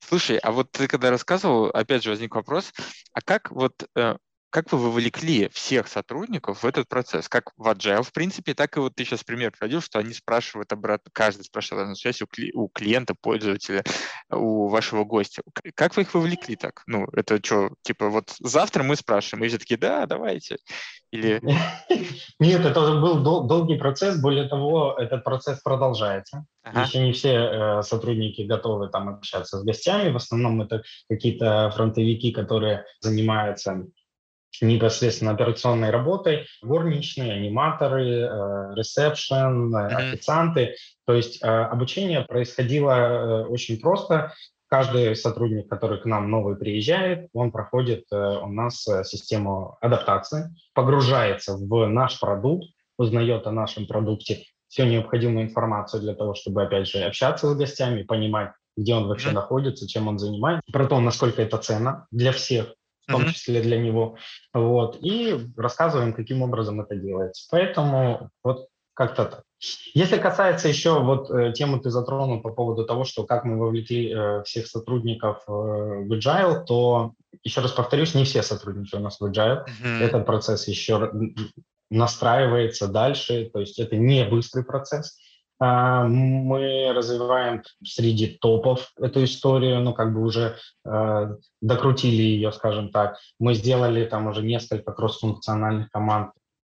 Слушай, 0.00 0.38
а 0.38 0.52
вот 0.52 0.70
ты 0.70 0.86
когда 0.86 1.10
рассказывал, 1.10 1.66
опять 1.66 2.04
же 2.04 2.10
возник 2.10 2.34
вопрос, 2.36 2.72
а 3.12 3.20
как 3.20 3.50
вот 3.50 3.72
э, 3.96 4.16
как 4.54 4.70
вы 4.70 4.78
вовлекли 4.78 5.48
всех 5.48 5.88
сотрудников 5.88 6.62
в 6.62 6.64
этот 6.64 6.88
процесс? 6.88 7.28
Как 7.28 7.50
в 7.56 7.66
Agile, 7.66 8.04
в 8.04 8.12
принципе, 8.12 8.54
так 8.54 8.76
и 8.76 8.80
вот 8.80 8.94
ты 8.94 9.04
сейчас 9.04 9.24
пример 9.24 9.50
приводил, 9.50 9.80
что 9.80 9.98
они 9.98 10.14
спрашивают 10.14 10.72
обратно, 10.72 11.10
каждый 11.12 11.42
спрашивает 11.42 11.80
обратную 11.80 11.96
связь 11.96 12.22
у, 12.22 12.28
кли, 12.28 12.52
у 12.54 12.68
клиента, 12.68 13.16
пользователя, 13.20 13.82
у 14.30 14.68
вашего 14.68 15.02
гостя. 15.02 15.42
Как 15.74 15.96
вы 15.96 16.02
их 16.02 16.14
вовлекли 16.14 16.54
так? 16.54 16.84
Ну, 16.86 17.08
это 17.14 17.44
что, 17.44 17.70
типа 17.82 18.10
вот 18.10 18.32
завтра 18.38 18.84
мы 18.84 18.94
спрашиваем, 18.94 19.44
и 19.44 19.48
все 19.48 19.58
таки 19.58 19.76
да, 19.76 20.06
давайте. 20.06 20.58
Или... 21.10 21.40
Нет, 22.38 22.64
это 22.64 22.80
был 23.00 23.24
дол- 23.24 23.48
долгий 23.48 23.76
процесс. 23.76 24.20
Более 24.20 24.48
того, 24.48 24.94
этот 24.96 25.24
процесс 25.24 25.62
продолжается. 25.62 26.44
Ага. 26.62 26.84
Еще 26.84 27.00
не 27.00 27.12
все 27.12 27.34
э, 27.34 27.82
сотрудники 27.82 28.42
готовы 28.42 28.88
там 28.88 29.08
общаться 29.08 29.58
с 29.58 29.64
гостями. 29.64 30.12
В 30.12 30.16
основном 30.16 30.62
это 30.62 30.84
какие-то 31.08 31.72
фронтовики, 31.74 32.30
которые 32.30 32.84
занимаются 33.00 33.84
непосредственно 34.60 35.32
операционной 35.32 35.90
работой, 35.90 36.46
горничные, 36.62 37.32
аниматоры, 37.32 38.20
э, 38.20 38.74
ресепшн, 38.74 39.74
mm-hmm. 39.74 39.94
официанты. 39.94 40.76
То 41.06 41.14
есть 41.14 41.42
э, 41.42 41.46
обучение 41.46 42.22
происходило 42.22 43.46
очень 43.48 43.80
просто. 43.80 44.32
Каждый 44.68 45.14
сотрудник, 45.14 45.68
который 45.68 46.00
к 46.00 46.04
нам 46.04 46.30
новый 46.30 46.56
приезжает, 46.56 47.28
он 47.32 47.52
проходит 47.52 48.04
у 48.10 48.48
нас 48.48 48.82
систему 49.04 49.76
адаптации, 49.80 50.52
погружается 50.72 51.56
в 51.56 51.86
наш 51.86 52.18
продукт, 52.18 52.66
узнает 52.98 53.46
о 53.46 53.52
нашем 53.52 53.86
продукте 53.86 54.44
всю 54.68 54.84
необходимую 54.84 55.46
информацию 55.46 56.02
для 56.02 56.14
того, 56.14 56.34
чтобы, 56.34 56.64
опять 56.64 56.88
же, 56.88 57.04
общаться 57.04 57.48
с 57.48 57.56
гостями, 57.56 58.02
понимать, 58.02 58.50
где 58.76 58.94
он 58.94 59.06
вообще 59.06 59.28
mm-hmm. 59.28 59.34
находится, 59.34 59.86
чем 59.86 60.08
он 60.08 60.18
занимается, 60.18 60.62
про 60.72 60.86
то, 60.86 60.98
насколько 60.98 61.42
это 61.42 61.58
ценно 61.58 62.08
для 62.10 62.32
всех 62.32 62.74
в 63.06 63.12
том 63.12 63.26
числе 63.28 63.60
для 63.60 63.78
него, 63.78 64.16
вот, 64.52 64.98
и 65.00 65.38
рассказываем, 65.56 66.12
каким 66.12 66.42
образом 66.42 66.80
это 66.80 66.96
делается. 66.96 67.46
Поэтому 67.50 68.30
вот 68.42 68.68
как-то 68.94 69.24
так. 69.24 69.42
Если 69.94 70.18
касается 70.18 70.68
еще, 70.68 71.00
вот 71.00 71.30
э, 71.30 71.52
тему 71.52 71.80
ты 71.80 71.90
затронул 71.90 72.40
по 72.40 72.50
поводу 72.50 72.84
того, 72.84 73.04
что 73.04 73.24
как 73.24 73.44
мы 73.44 73.58
вовлекли 73.58 74.12
э, 74.12 74.42
всех 74.44 74.66
сотрудников 74.66 75.42
э, 75.48 75.52
в 75.52 76.12
Agile, 76.12 76.64
то 76.64 77.12
еще 77.42 77.60
раз 77.60 77.72
повторюсь, 77.72 78.14
не 78.14 78.24
все 78.24 78.42
сотрудники 78.42 78.94
у 78.94 79.00
нас 79.00 79.18
в 79.20 79.24
Agile. 79.24 79.64
Mm-hmm. 79.66 80.00
Этот 80.00 80.26
процесс 80.26 80.68
еще 80.68 81.10
настраивается 81.90 82.88
дальше, 82.88 83.50
то 83.52 83.60
есть 83.60 83.78
это 83.78 83.96
не 83.96 84.24
быстрый 84.24 84.64
процесс. 84.64 85.18
А, 85.66 86.04
мы 86.06 86.92
развиваем 86.92 87.62
среди 87.82 88.26
топов 88.26 88.92
эту 89.00 89.24
историю, 89.24 89.80
ну, 89.80 89.94
как 89.94 90.12
бы 90.12 90.20
уже 90.20 90.58
э, 90.84 91.36
докрутили 91.62 92.20
ее, 92.20 92.52
скажем 92.52 92.90
так. 92.90 93.16
Мы 93.38 93.54
сделали 93.54 94.04
там 94.04 94.26
уже 94.26 94.42
несколько 94.42 94.92
кроссфункциональных 94.92 95.90
команд 95.90 96.32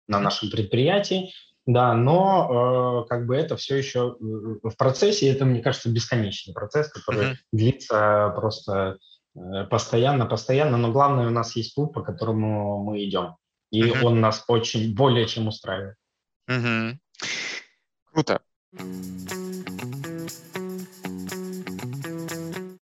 на 0.08 0.20
нашем 0.20 0.50
предприятии, 0.50 1.32
да, 1.68 1.94
но 1.94 3.04
э, 3.06 3.10
как 3.10 3.28
бы 3.28 3.36
это 3.36 3.58
все 3.58 3.76
еще 3.76 4.16
в 4.20 4.76
процессе, 4.76 5.30
это, 5.30 5.46
мне 5.46 5.62
кажется, 5.62 5.92
бесконечный 5.92 6.56
процесс, 6.56 6.90
который 6.90 7.26
mm-hmm. 7.26 7.36
длится 7.52 8.34
просто 8.36 8.98
э, 9.36 9.66
постоянно, 9.70 10.26
постоянно, 10.26 10.78
но 10.78 10.92
главное, 10.92 11.28
у 11.28 11.32
нас 11.32 11.56
есть 11.56 11.76
путь, 11.76 11.94
по 11.94 12.02
которому 12.02 12.84
мы 12.84 13.06
идем, 13.06 13.36
и 13.70 13.84
mm-hmm. 13.84 14.04
он 14.04 14.20
нас 14.20 14.46
очень 14.48 14.96
более 14.96 15.28
чем 15.28 15.48
устраивает. 15.48 15.96
Mm-hmm. 16.50 16.98
Круто. 18.12 18.42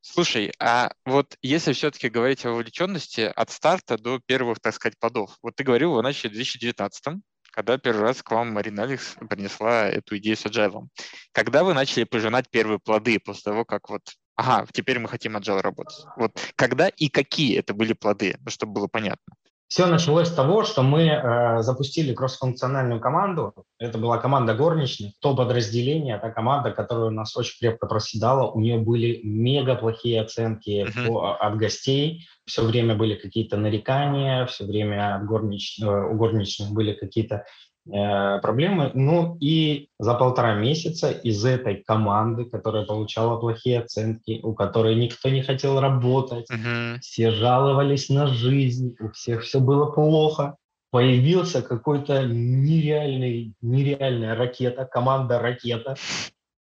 Слушай, 0.02 0.52
а 0.60 0.92
вот 1.06 1.38
если 1.42 1.74
все-таки 1.74 2.10
говорить 2.10 2.46
о 2.46 2.52
вовлеченности 2.52 3.22
от 3.22 3.52
старта 3.52 3.98
до 3.98 4.20
первых, 4.26 4.60
так 4.60 4.74
сказать, 4.74 4.98
подов, 5.00 5.38
вот 5.42 5.56
ты 5.56 5.64
говорил, 5.64 5.94
вы 5.94 6.02
начали 6.02 6.30
в 6.30 6.34
2019 6.34 7.22
когда 7.52 7.78
первый 7.78 8.02
раз 8.02 8.22
к 8.22 8.32
вам 8.32 8.54
Марина 8.54 8.84
Алекс 8.84 9.16
принесла 9.30 9.88
эту 9.88 10.18
идею 10.18 10.38
с 10.38 10.46
agile. 10.46 10.88
Когда 11.32 11.64
вы 11.64 11.74
начали 11.74 12.04
пожинать 12.04 12.50
первые 12.50 12.80
плоды 12.80 13.20
после 13.20 13.42
того, 13.44 13.66
как 13.66 13.90
вот, 13.90 14.02
ага, 14.36 14.68
теперь 14.72 15.00
мы 15.00 15.08
хотим 15.10 15.36
agile 15.36 15.62
работать? 15.62 16.06
Вот 16.16 16.40
когда 16.56 16.88
и 16.88 17.10
какие 17.10 17.58
это 17.58 17.74
были 17.74 17.94
плоды, 17.94 18.38
чтобы 18.48 18.74
было 18.74 18.88
понятно? 18.88 19.36
Все 19.70 19.86
началось 19.86 20.30
с 20.30 20.34
того, 20.34 20.64
что 20.64 20.82
мы 20.82 21.04
э, 21.04 21.62
запустили 21.62 22.12
кроссфункциональную 22.12 23.00
команду. 23.00 23.54
Это 23.78 24.00
была 24.00 24.18
команда 24.18 24.56
горничных, 24.56 25.14
то 25.20 25.36
подразделение, 25.36 26.18
та 26.18 26.32
команда, 26.32 26.72
которая 26.72 27.06
у 27.06 27.12
нас 27.12 27.38
очень 27.38 27.60
крепко 27.60 27.86
проседала. 27.86 28.50
У 28.50 28.60
нее 28.60 28.80
были 28.80 29.22
мега 29.24 29.76
плохие 29.76 30.22
оценки 30.22 30.88
uh-huh. 30.88 31.08
по, 31.08 31.36
от 31.36 31.58
гостей. 31.58 32.28
Все 32.48 32.64
время 32.64 32.96
были 32.96 33.14
какие-то 33.14 33.58
нарекания, 33.58 34.48
все 34.48 34.66
время 34.66 35.16
от 35.16 35.28
горнич, 35.28 35.80
э, 35.80 35.86
у 35.86 36.16
горничных 36.16 36.72
были 36.72 36.94
какие-то 36.94 37.46
проблемы. 37.90 38.92
Ну 38.94 39.38
и 39.40 39.90
за 40.00 40.14
полтора 40.14 40.56
месяца 40.56 41.12
из 41.12 41.44
этой 41.44 41.84
команды, 41.84 42.46
которая 42.46 42.86
получала 42.86 43.40
плохие 43.40 43.80
оценки, 43.80 44.40
у 44.44 44.54
которой 44.54 44.96
никто 44.96 45.30
не 45.30 45.42
хотел 45.42 45.80
работать, 45.80 46.50
uh-huh. 46.52 47.00
все 47.02 47.32
жаловались 47.32 48.10
на 48.10 48.28
жизнь, 48.28 48.96
у 49.00 49.10
всех 49.12 49.44
все 49.44 49.60
было 49.60 49.92
плохо, 49.92 50.56
появился 50.92 51.62
какой-то 51.62 52.26
нереальный, 52.26 53.54
нереальная 53.62 54.36
ракета, 54.36 54.86
команда 54.86 55.40
ракета, 55.40 55.96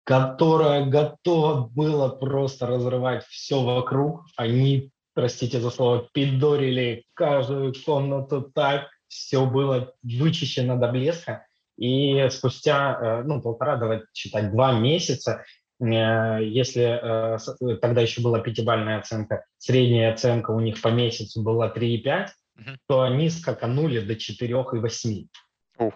которая 0.04 0.86
готова 0.86 1.68
была 1.68 2.08
просто 2.08 2.66
разрывать 2.66 3.24
все 3.26 3.62
вокруг. 3.62 4.24
Они, 4.36 4.90
простите 5.14 5.60
за 5.60 5.70
слово, 5.70 6.08
пидорили 6.12 7.04
каждую 7.14 7.74
комнату 7.84 8.50
так, 8.54 8.88
все 9.08 9.46
было 9.46 9.94
вычищено 10.02 10.76
до 10.76 10.88
блеска, 10.88 11.46
и 11.78 12.28
спустя 12.30 12.98
э, 13.00 13.22
ну, 13.22 13.40
полтора, 13.40 13.76
давайте 13.76 14.06
считать, 14.12 14.50
два 14.50 14.72
месяца, 14.72 15.44
э, 15.80 15.84
если 16.42 17.36
э, 17.36 17.76
тогда 17.76 18.00
еще 18.00 18.20
была 18.20 18.40
пятибальная 18.40 18.98
оценка, 18.98 19.44
средняя 19.58 20.12
оценка 20.12 20.50
у 20.50 20.58
них 20.58 20.82
по 20.82 20.88
месяцу 20.88 21.40
была 21.40 21.72
3,5, 21.72 22.26
угу. 22.56 22.70
то 22.88 23.02
они 23.02 23.30
скаканули 23.30 24.00
до 24.00 24.14
4,8. 24.14 25.26
Ух. 25.78 25.94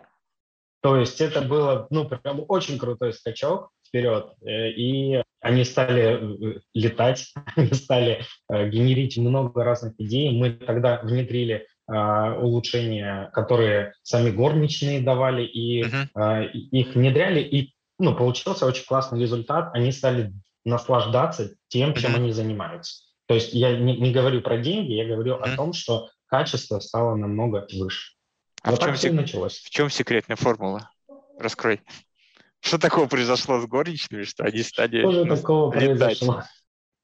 То 0.82 0.96
есть 0.96 1.20
это 1.20 1.42
было 1.42 1.88
ну, 1.90 2.08
прям 2.08 2.44
очень 2.46 2.78
крутой 2.78 3.12
скачок 3.12 3.70
вперед. 3.86 4.32
И 4.42 5.20
они 5.40 5.64
стали 5.64 6.60
летать, 6.74 7.32
стали 7.72 8.24
генерить 8.48 9.16
много 9.16 9.62
разных 9.62 9.94
идей. 9.98 10.36
Мы 10.36 10.50
тогда 10.50 11.00
внедрили 11.02 11.66
улучшения, 11.88 13.30
которые 13.32 13.94
сами 14.02 14.30
горничные 14.30 15.00
давали, 15.00 15.44
и 15.44 15.82
uh-huh. 15.82 16.50
их 16.50 16.94
внедряли, 16.94 17.40
и 17.40 17.74
ну, 17.98 18.14
получился 18.14 18.66
очень 18.66 18.86
классный 18.86 19.20
результат. 19.20 19.70
Они 19.74 19.92
стали 19.92 20.32
наслаждаться 20.64 21.54
тем, 21.68 21.94
чем 21.94 22.12
uh-huh. 22.12 22.16
они 22.16 22.32
занимаются. 22.32 23.04
То 23.26 23.34
есть 23.34 23.52
я 23.52 23.76
не, 23.76 23.96
не 23.96 24.12
говорю 24.12 24.42
про 24.42 24.58
деньги, 24.58 24.92
я 24.92 25.06
говорю 25.06 25.34
uh-huh. 25.34 25.52
о 25.52 25.56
том, 25.56 25.72
что 25.72 26.08
качество 26.26 26.78
стало 26.80 27.14
намного 27.16 27.66
выше. 27.72 28.14
А 28.62 28.70
вот 28.70 28.80
в 28.80 28.84
чем, 28.84 28.96
сек... 28.96 29.12
началось. 29.12 29.58
в 29.58 29.70
чем 29.70 29.90
секретная 29.90 30.36
формула? 30.36 30.90
Раскрой. 31.38 31.80
Что 32.60 32.78
такого 32.78 33.06
произошло 33.06 33.60
с 33.60 33.66
горничными, 33.66 34.22
что 34.22 34.44
они 34.44 34.62
стали... 34.62 35.00
Что 35.00 35.10
же 35.10 35.24
ну, 35.24 35.36
такого 35.36 35.74
летать? 35.74 36.20
произошло? 36.20 36.44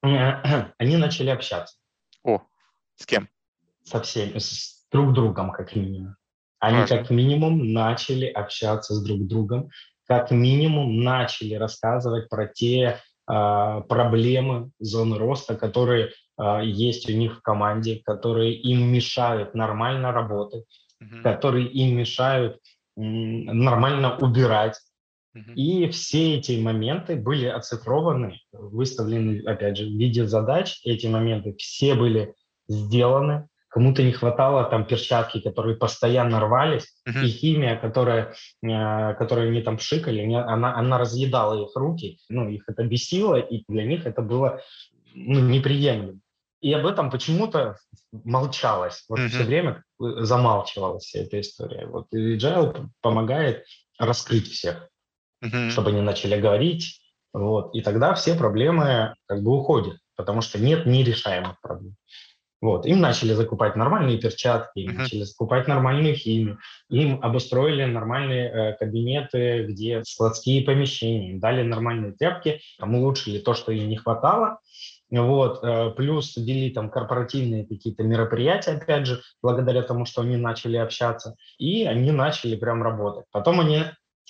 Они 0.79 0.97
начали 0.97 1.31
общаться. 1.31 1.77
О, 2.23 2.43
с 2.95 3.05
кем? 3.07 3.29
Со 3.89 4.01
всеми, 4.01 4.39
с 4.39 4.87
друг 4.93 5.13
другом 5.13 5.51
как 5.53 5.75
минимум. 5.75 6.17
Они 6.61 6.87
как 6.87 7.11
минимум 7.11 7.73
начали 7.73 8.27
общаться 8.27 8.95
с 8.95 9.03
друг 9.03 9.27
другом, 9.27 9.71
как 10.07 10.31
минимум 10.31 11.03
начали 11.03 11.55
рассказывать 11.55 12.29
про 12.29 12.47
те 12.47 13.01
э, 13.31 13.83
проблемы 13.89 14.71
зоны 14.81 15.19
роста, 15.19 15.55
которые 15.55 16.11
э, 16.41 16.61
есть 16.65 17.09
у 17.09 17.13
них 17.13 17.39
в 17.39 17.43
команде, 17.43 18.03
которые 18.05 18.55
им 18.55 18.93
мешают 18.93 19.55
нормально 19.55 20.11
работать, 20.13 20.65
угу. 21.01 21.23
которые 21.23 21.69
им 21.69 21.97
мешают 21.97 22.57
э, 22.57 23.01
нормально 23.01 24.17
убирать. 24.17 24.77
Угу. 25.35 25.53
И 25.55 25.89
все 25.91 26.39
эти 26.39 26.59
моменты 26.61 27.15
были 27.15 27.47
оцифрованы, 27.47 28.41
выставлены, 28.51 29.43
опять 29.47 29.77
же, 29.77 29.85
в 29.85 29.93
виде 29.93 30.27
задач. 30.27 30.81
Эти 30.85 31.07
моменты 31.07 31.55
все 31.59 31.95
были 31.95 32.35
сделаны, 32.67 33.47
кому-то 33.69 34.03
не 34.03 34.13
хватало 34.13 34.65
там 34.65 34.87
перчатки, 34.87 35.41
которые 35.41 35.77
постоянно 35.77 36.41
рвались, 36.41 36.97
uh-huh. 37.07 37.25
и 37.25 37.29
химия, 37.29 37.77
которая, 37.77 38.35
э, 38.63 39.15
которую 39.15 39.51
они 39.51 39.63
там 39.63 39.77
пшикали, 39.77 40.33
она, 40.33 40.75
она 40.77 40.99
разъедала 40.99 41.65
их 41.65 41.77
руки, 41.77 42.19
ну, 42.29 42.49
их 42.49 42.65
это 42.67 42.85
бесило, 42.85 43.37
и 43.37 43.65
для 43.69 43.85
них 43.85 44.07
это 44.07 44.23
было 44.23 44.61
ну, 45.15 45.41
неприемлемо. 45.41 46.21
И 46.61 46.73
об 46.73 46.87
этом 46.87 47.11
почему-то 47.11 47.77
молчалось, 48.13 49.05
вот 49.09 49.21
uh-huh. 49.21 49.29
все 49.29 49.45
время 49.45 49.85
замалчивалась 49.99 51.05
вся 51.05 51.21
эта 51.21 51.41
история. 51.41 51.87
Вот 51.87 52.07
и 52.13 52.37
Agile 52.37 52.89
помогает 53.01 53.65
раскрыть 53.99 54.49
всех, 54.49 54.89
uh-huh. 55.45 55.71
чтобы 55.71 55.91
они 55.91 56.01
начали 56.01 56.41
говорить, 56.41 57.01
вот, 57.35 57.75
и 57.75 57.83
тогда 57.83 58.15
все 58.15 58.35
проблемы 58.35 59.15
как 59.27 59.43
бы 59.43 59.57
уходят, 59.57 59.99
потому 60.17 60.41
что 60.41 60.59
нет 60.59 60.87
нерешаемых 60.87 61.61
проблем. 61.61 61.95
Вот. 62.61 62.87
Им 62.87 63.01
начали 63.01 63.35
закупать 63.35 63.77
нормальные 63.77 64.19
перчатки, 64.19 64.81
им 64.81 64.91
uh-huh. 64.91 64.99
начали 64.99 65.23
закупать 65.23 65.69
нормальную 65.69 66.15
химию, 66.17 66.59
им 66.91 67.21
обустроили 67.23 67.85
нормальные 67.85 68.49
э, 68.49 68.77
кабинеты, 68.77 69.65
где 69.69 70.03
складские 70.05 70.65
помещения, 70.65 71.31
им 71.31 71.41
дали 71.41 71.63
нормальные 71.63 72.13
тряпки, 72.13 72.61
там 72.79 72.97
улучшили 72.97 73.39
то, 73.39 73.55
что 73.55 73.71
им 73.71 73.89
не 73.89 73.97
хватало. 73.97 74.59
Вот, 75.11 75.63
э, 75.63 75.91
плюс 75.97 76.37
ввели 76.37 76.71
там 76.71 76.91
корпоративные 76.91 77.65
какие-то 77.65 78.03
мероприятия, 78.03 78.73
опять 78.73 79.07
же, 79.07 79.23
благодаря 79.41 79.83
тому, 79.83 80.05
что 80.05 80.23
они 80.23 80.37
начали 80.37 80.77
общаться, 80.77 81.37
и 81.59 81.85
они 81.85 82.11
начали 82.11 82.57
прям 82.57 82.83
работать. 82.83 83.25
Потом 83.31 83.61
они 83.61 83.85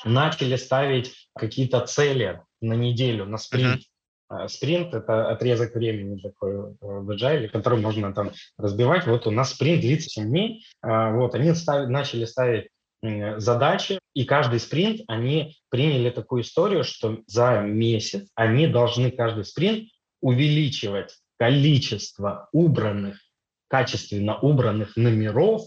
начали 0.04 0.56
ставить 0.56 1.14
какие-то 1.34 1.80
цели 1.80 2.42
на 2.60 2.74
неделю, 2.74 3.24
на 3.24 3.38
спринт. 3.38 3.80
Uh-huh. 3.80 3.97
А, 4.28 4.46
спринт– 4.48 4.94
это 4.94 5.30
отрезок 5.30 5.74
времени 5.74 6.20
такой 6.20 6.52
э, 6.52 6.74
в 6.80 7.10
Agile, 7.10 7.48
который 7.48 7.80
можно 7.80 8.12
там 8.12 8.32
разбивать. 8.58 9.06
Вот 9.06 9.26
у 9.26 9.30
нас 9.30 9.52
спринт 9.54 9.80
длится 9.80 10.10
7 10.10 10.28
дней. 10.28 10.66
А, 10.82 11.12
вот 11.12 11.34
они 11.34 11.54
ставят, 11.54 11.88
начали 11.88 12.24
ставить 12.24 12.68
задачи, 13.00 14.00
и 14.12 14.24
каждый 14.24 14.58
спринт 14.58 15.02
они 15.06 15.54
приняли 15.70 16.10
такую 16.10 16.42
историю, 16.42 16.82
что 16.82 17.20
за 17.28 17.60
месяц 17.60 18.28
они 18.34 18.66
должны 18.66 19.12
каждый 19.12 19.44
спринт 19.44 19.88
увеличивать 20.20 21.16
количество 21.38 22.48
убранных, 22.52 23.20
качественно 23.68 24.36
убранных 24.40 24.96
номеров 24.96 25.62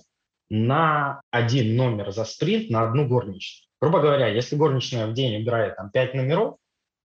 на 0.49 1.21
один 1.31 1.77
номер 1.77 2.11
за 2.11 2.25
спринт 2.25 2.69
на 2.69 2.83
одну 2.83 3.07
горничную. 3.07 3.69
Грубо 3.79 4.01
говоря, 4.01 4.27
если 4.27 4.57
горничная 4.57 5.07
в 5.07 5.13
день 5.13 5.41
убирает 5.41 5.77
там 5.77 5.89
5 5.89 6.13
номеров, 6.13 6.57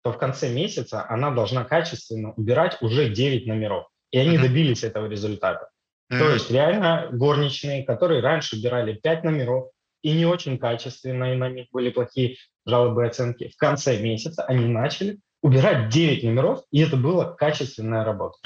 то 0.07 0.13
в 0.13 0.19
конце 0.19 0.49
месяца 0.51 1.05
она 1.09 1.33
должна 1.33 1.65
качественно 1.65 2.33
убирать 2.35 2.81
уже 2.81 3.09
9 3.09 3.45
номеров. 3.49 3.89
И 4.13 4.19
они 4.19 4.39
добились 4.39 4.85
этого 4.85 5.09
результата. 5.09 5.69
Mm-hmm. 6.13 6.19
То 6.21 6.31
есть 6.31 6.49
реально 6.49 7.09
горничные, 7.11 7.83
которые 7.83 8.21
раньше 8.21 8.55
убирали 8.55 8.95
5 8.95 9.25
номеров, 9.25 9.73
и 10.03 10.13
не 10.13 10.25
очень 10.25 10.59
качественно, 10.59 11.33
и 11.33 11.37
на 11.37 11.49
них 11.49 11.67
были 11.73 11.91
плохие 11.91 12.37
жалобы 12.65 13.03
и 13.03 13.09
оценки. 13.09 13.49
В 13.49 13.57
конце 13.57 14.01
месяца 14.01 14.45
они 14.45 14.67
начали 14.67 15.19
убирать 15.43 15.89
9 15.89 16.23
номеров, 16.23 16.63
и 16.71 16.83
это 16.83 16.97
была 16.97 17.35
качественная 17.35 18.05
работа. 18.05 18.39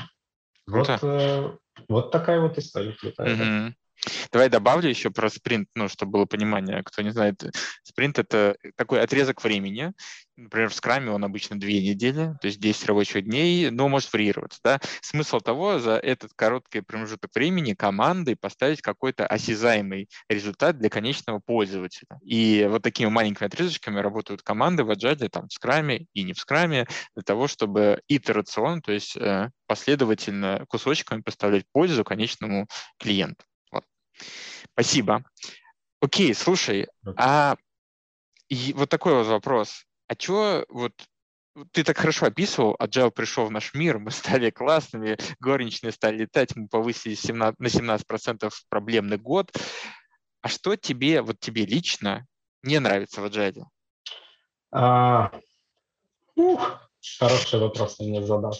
Вот, 0.66 0.88
э, 1.02 1.50
вот 1.90 2.10
такая 2.10 2.40
вот 2.40 2.56
история. 2.56 2.96
Mm-hmm. 3.18 3.72
Давай 4.32 4.48
добавлю 4.48 4.88
еще 4.88 5.10
про 5.10 5.28
спринт, 5.28 5.68
ну, 5.74 5.88
чтобы 5.88 6.12
было 6.12 6.24
понимание. 6.24 6.82
Кто 6.82 7.02
не 7.02 7.10
знает, 7.10 7.42
спринт— 7.82 8.18
это 8.18 8.56
такой 8.76 9.00
отрезок 9.00 9.42
времени. 9.42 9.92
Например, 10.40 10.70
в 10.70 10.74
скраме 10.74 11.10
он 11.10 11.22
обычно 11.22 11.60
две 11.60 11.82
недели, 11.86 12.34
то 12.40 12.46
есть 12.46 12.58
10 12.58 12.86
рабочих 12.86 13.24
дней, 13.24 13.70
но 13.70 13.88
может 13.88 14.10
варьироваться. 14.10 14.58
Да? 14.64 14.80
Смысл 15.02 15.38
того, 15.40 15.78
за 15.78 15.96
этот 15.96 16.32
короткий 16.34 16.80
промежуток 16.80 17.30
времени 17.34 17.74
командой 17.74 18.36
поставить 18.36 18.80
какой-то 18.80 19.26
осязаемый 19.26 20.08
результат 20.30 20.78
для 20.78 20.88
конечного 20.88 21.40
пользователя. 21.40 22.18
И 22.22 22.66
вот 22.70 22.82
такими 22.82 23.10
маленькими 23.10 23.48
отрезочками 23.48 24.00
работают 24.00 24.42
команды 24.42 24.82
в 24.82 24.90
Agile, 24.90 25.28
там, 25.28 25.48
в 25.48 25.52
скраме 25.52 26.06
и 26.14 26.22
не 26.22 26.32
в 26.32 26.38
скраме, 26.38 26.86
для 27.14 27.22
того, 27.22 27.46
чтобы 27.46 28.00
итерационно, 28.08 28.80
то 28.80 28.92
есть 28.92 29.18
э, 29.18 29.50
последовательно 29.66 30.64
кусочками 30.68 31.20
поставлять 31.20 31.64
пользу 31.70 32.02
конечному 32.02 32.66
клиенту. 32.98 33.44
Спасибо. 34.72 35.22
Окей, 36.00 36.34
слушай, 36.34 36.88
а 37.16 37.56
и 38.48 38.72
вот 38.74 38.88
такой 38.88 39.14
вот 39.14 39.26
вопрос. 39.26 39.84
А 40.10 40.14
что 40.18 40.64
вот 40.68 40.92
ты 41.70 41.84
так 41.84 41.96
хорошо 41.96 42.26
описывал, 42.26 42.74
Agile 42.80 43.12
пришел 43.12 43.46
в 43.46 43.52
наш 43.52 43.74
мир, 43.74 44.00
мы 44.00 44.10
стали 44.10 44.50
классными, 44.50 45.16
горничные 45.38 45.92
стали 45.92 46.22
летать, 46.22 46.56
мы 46.56 46.66
повысили 46.66 47.14
17, 47.14 47.60
на 47.60 47.66
17% 47.66 48.50
проблемный 48.68 49.18
год. 49.18 49.52
А 50.42 50.48
что 50.48 50.74
тебе, 50.74 51.22
вот 51.22 51.38
тебе 51.38 51.64
лично 51.64 52.26
не 52.64 52.80
нравится 52.80 53.20
в 53.20 53.26
Agile? 53.26 53.66
А, 54.72 55.30
ух, 56.34 56.90
хороший 57.20 57.60
вопрос 57.60 57.96
ты 57.96 58.04
мне 58.04 58.26
задал. 58.26 58.52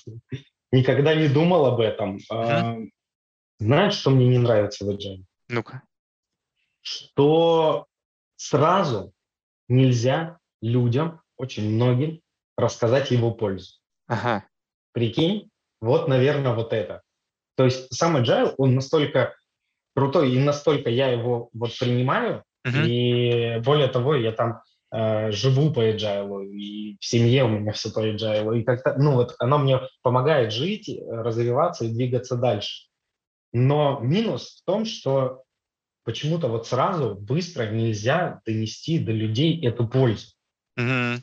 Никогда 0.70 1.16
не 1.16 1.26
думал 1.26 1.66
об 1.66 1.80
этом. 1.80 2.18
Uh-huh. 2.18 2.30
А, 2.30 2.76
знаешь, 3.58 3.94
что 3.94 4.10
мне 4.10 4.28
не 4.28 4.38
нравится 4.38 4.84
в 4.84 4.90
Agile? 4.90 5.24
Ну-ка. 5.48 5.82
Что 6.80 7.86
сразу 8.36 9.12
нельзя 9.66 10.38
людям, 10.60 11.20
очень 11.40 11.74
многим, 11.74 12.20
рассказать 12.56 13.10
его 13.10 13.30
пользу. 13.30 13.74
Ага. 14.06 14.44
Прикинь, 14.92 15.50
вот, 15.80 16.08
наверное, 16.08 16.54
вот 16.54 16.72
это. 16.72 17.02
То 17.56 17.64
есть 17.64 17.92
сам 17.92 18.16
agile, 18.16 18.54
он 18.58 18.74
настолько 18.74 19.34
крутой, 19.94 20.32
и 20.32 20.38
настолько 20.38 20.90
я 20.90 21.08
его 21.08 21.50
вот 21.52 21.76
принимаю, 21.78 22.44
uh-huh. 22.66 22.86
и 22.86 23.60
более 23.60 23.88
того, 23.88 24.14
я 24.14 24.32
там 24.32 24.62
э, 24.92 25.30
живу 25.30 25.72
по 25.72 25.80
agile, 25.80 26.46
и 26.46 26.96
в 26.98 27.04
семье 27.04 27.44
у 27.44 27.48
меня 27.48 27.72
все 27.72 27.90
по 27.90 28.00
agile, 28.00 28.58
и 28.58 28.64
как-то, 28.64 28.94
ну 28.98 29.12
вот 29.12 29.34
оно 29.38 29.58
мне 29.58 29.80
помогает 30.02 30.52
жить, 30.52 30.90
развиваться 31.08 31.84
и 31.84 31.92
двигаться 31.92 32.36
дальше. 32.36 32.88
Но 33.52 33.98
минус 34.00 34.62
в 34.62 34.64
том, 34.64 34.84
что 34.84 35.42
почему-то 36.04 36.48
вот 36.48 36.66
сразу 36.66 37.14
быстро 37.14 37.68
нельзя 37.70 38.40
донести 38.46 38.98
до 38.98 39.12
людей 39.12 39.64
эту 39.66 39.88
пользу. 39.88 40.28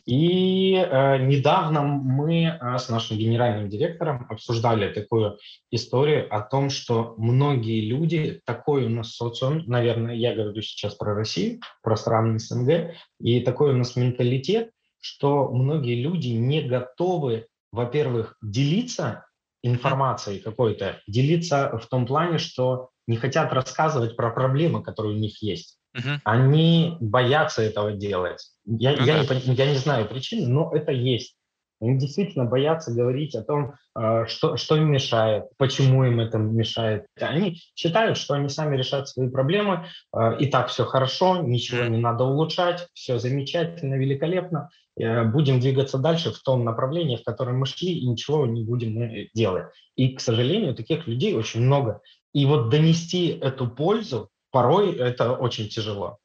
И 0.06 0.74
э, 0.76 1.17
недавно 1.26 1.82
мы 1.82 2.46
э, 2.46 2.78
с 2.78 2.89
нашим 2.89 3.17
генеральным 3.17 3.70
директором 3.70 4.26
обсуждали 4.30 4.93
такую 4.93 5.38
историю 5.72 6.34
о 6.34 6.41
том, 6.41 6.70
что 6.70 7.15
многие 7.17 7.82
люди, 7.82 8.41
такой 8.46 8.86
у 8.86 8.89
нас 8.89 9.15
социум, 9.15 9.63
наверное, 9.67 10.15
я 10.15 10.36
говорю 10.36 10.62
сейчас 10.62 10.96
про 10.96 11.13
Россию, 11.13 11.60
про 11.82 11.96
страны 11.96 12.39
СНГ, 12.39 12.96
и 13.20 13.41
такой 13.41 13.74
у 13.74 13.78
нас 13.78 13.96
менталитет, 13.96 14.72
что 15.00 15.50
многие 15.52 16.02
люди 16.02 16.30
не 16.30 16.62
готовы, 16.62 17.48
во-первых, 17.72 18.38
делиться 18.41 19.26
информацией 19.63 20.39
какой-то, 20.39 21.02
делиться 21.08 21.78
в 21.78 21.88
том 21.88 22.06
плане, 22.06 22.38
что 22.38 22.89
не 23.08 23.15
хотят 23.15 23.54
рассказывать 23.54 24.15
про 24.15 24.32
проблемы, 24.32 24.84
которые 24.84 25.15
у 25.15 25.20
них 25.20 25.41
есть. 25.41 25.77
Uh-huh. 25.98 26.20
Они 26.24 26.98
боятся 27.00 27.62
этого 27.62 27.92
делать. 27.92 28.52
Я, 28.66 28.94
uh-huh. 28.94 29.06
я, 29.06 29.20
не, 29.20 29.56
я 29.56 29.72
не 29.72 29.78
знаю 29.78 30.08
причин, 30.08 30.54
но 30.54 30.72
это 30.74 30.92
есть. 30.92 31.38
Они 31.80 31.98
действительно 31.98 32.46
боятся 32.46 32.92
говорить 32.92 33.36
о 33.36 33.44
том, 33.44 33.76
э, 33.98 34.26
что, 34.28 34.58
что 34.58 34.78
им 34.78 34.92
мешает, 34.92 35.46
почему 35.58 36.04
им 36.06 36.20
это 36.20 36.38
мешает. 36.38 37.06
Они 37.20 37.62
считают, 37.76 38.18
что 38.18 38.34
они 38.34 38.50
сами 38.50 38.76
решают 38.76 39.10
свои 39.10 39.30
проблемы, 39.30 39.86
э, 40.16 40.38
и 40.40 40.48
так 40.48 40.70
все 40.70 40.86
хорошо, 40.86 41.38
ничего 41.38 41.84
не 41.84 42.00
надо 42.00 42.24
улучшать, 42.24 42.88
все 42.94 43.20
замечательно, 43.20 43.96
великолепно. 43.96 44.70
Э, 45.00 45.24
будем 45.24 45.60
двигаться 45.60 46.00
дальше 46.00 46.32
в 46.32 46.42
том 46.42 46.64
направлении, 46.64 47.18
в 47.18 47.24
котором 47.24 47.60
мы 47.60 47.68
шли, 47.68 48.00
и 48.00 48.08
ничего 48.08 48.48
не 48.48 48.64
будем 48.64 49.28
делать. 49.36 49.68
И, 49.96 50.16
к 50.16 50.20
сожалению, 50.20 50.74
таких 50.74 51.06
людей 51.06 51.36
очень 51.36 51.62
много. 51.62 52.02
И 52.34 52.46
вот 52.46 52.70
донести 52.70 53.30
эту 53.30 53.68
пользу 53.68 54.30
порой 54.52 54.96
это 54.96 55.34
очень 55.34 55.70
тяжело. 55.70 56.18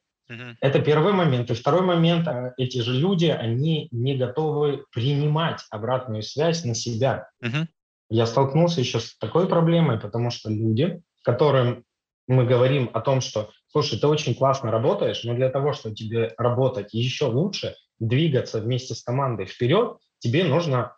Это 0.61 0.79
первый 0.79 1.13
момент. 1.13 1.51
И 1.51 1.53
второй 1.53 1.81
момент, 1.81 2.27
э, 2.27 2.53
эти 2.57 2.79
же 2.79 2.93
люди, 2.93 3.25
они 3.25 3.87
не 3.91 4.15
готовы 4.15 4.85
принимать 4.91 5.59
обратную 5.69 6.23
связь 6.23 6.63
на 6.63 6.75
себя. 6.75 7.29
Uh-huh. 7.43 7.67
Я 8.09 8.25
столкнулся 8.25 8.79
еще 8.79 8.99
с 8.99 9.17
такой 9.17 9.47
проблемой, 9.47 9.99
потому 9.99 10.31
что 10.31 10.49
люди, 10.49 11.01
которым 11.23 11.83
мы 12.27 12.45
говорим 12.45 12.89
о 12.93 13.01
том, 13.01 13.21
что, 13.21 13.51
слушай, 13.67 13.99
ты 13.99 14.07
очень 14.07 14.33
классно 14.33 14.71
работаешь, 14.71 15.23
но 15.23 15.33
для 15.33 15.49
того, 15.49 15.73
чтобы 15.73 15.95
тебе 15.95 16.33
работать 16.37 16.93
еще 16.93 17.25
лучше, 17.25 17.75
двигаться 17.99 18.59
вместе 18.59 18.95
с 18.95 19.03
командой 19.03 19.45
вперед, 19.45 19.97
тебе 20.19 20.45
нужно 20.45 20.95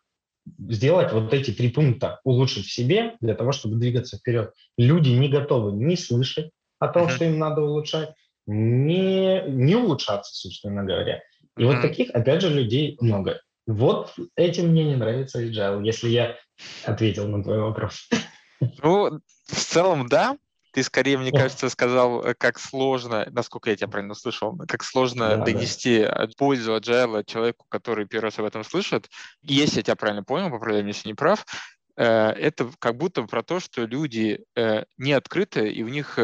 сделать 0.69 1.11
вот 1.11 1.33
эти 1.33 1.51
три 1.51 1.69
пункта, 1.69 2.19
улучшить 2.23 2.67
в 2.67 2.71
себе 2.71 3.15
для 3.19 3.33
того, 3.33 3.51
чтобы 3.51 3.77
двигаться 3.77 4.17
вперед. 4.17 4.53
Люди 4.77 5.09
не 5.09 5.27
готовы 5.27 5.71
не 5.71 5.97
слышать 5.97 6.51
о 6.79 6.87
том, 6.87 7.07
uh-huh. 7.07 7.09
что 7.09 7.25
им 7.25 7.39
надо 7.39 7.61
улучшать, 7.61 8.13
не, 8.47 9.41
не 9.47 9.75
улучшаться, 9.75 10.33
собственно 10.33 10.83
говоря. 10.83 11.21
И 11.57 11.61
uh-huh. 11.61 11.67
вот 11.67 11.81
таких, 11.81 12.09
опять 12.11 12.41
же, 12.41 12.49
людей 12.49 12.97
много. 12.99 13.41
Вот 13.67 14.13
этим 14.35 14.69
мне 14.69 14.83
не 14.83 14.95
нравится 14.95 15.43
agile, 15.43 15.83
если 15.83 16.09
я 16.09 16.35
ответил 16.85 17.27
на 17.27 17.43
твой 17.43 17.59
вопрос. 17.59 18.07
Ну, 18.81 19.19
в 19.47 19.55
целом, 19.55 20.07
да. 20.07 20.37
Ты 20.71 20.83
скорее, 20.83 21.17
мне 21.17 21.31
кажется, 21.31 21.69
сказал, 21.69 22.21
э, 22.21 22.33
как 22.33 22.59
сложно, 22.59 23.25
насколько 23.31 23.69
я 23.69 23.77
тебя 23.77 23.87
правильно 23.87 24.13
слышал, 24.13 24.57
как 24.67 24.83
сложно 24.83 25.37
да, 25.37 25.45
донести 25.45 26.03
да. 26.03 26.27
пользу 26.37 26.75
agile 26.75 27.23
человеку, 27.25 27.65
который 27.69 28.05
первый 28.05 28.25
раз 28.25 28.39
об 28.39 28.45
этом 28.45 28.65
слышит. 28.65 29.09
И 29.41 29.53
если 29.53 29.77
я 29.77 29.83
тебя 29.83 29.95
правильно 29.95 30.23
понял, 30.23 30.49
поправляй 30.49 30.83
если 30.83 31.07
не 31.07 31.13
прав, 31.13 31.45
это 32.01 32.69
как 32.79 32.97
будто 32.97 33.23
про 33.23 33.41
то, 33.41 33.59
что 33.59 33.85
люди 33.85 34.43
э, 34.55 34.83
не 34.97 35.13
открыты, 35.13 35.69
и 35.69 35.81
у 35.83 35.87
них 35.87 36.19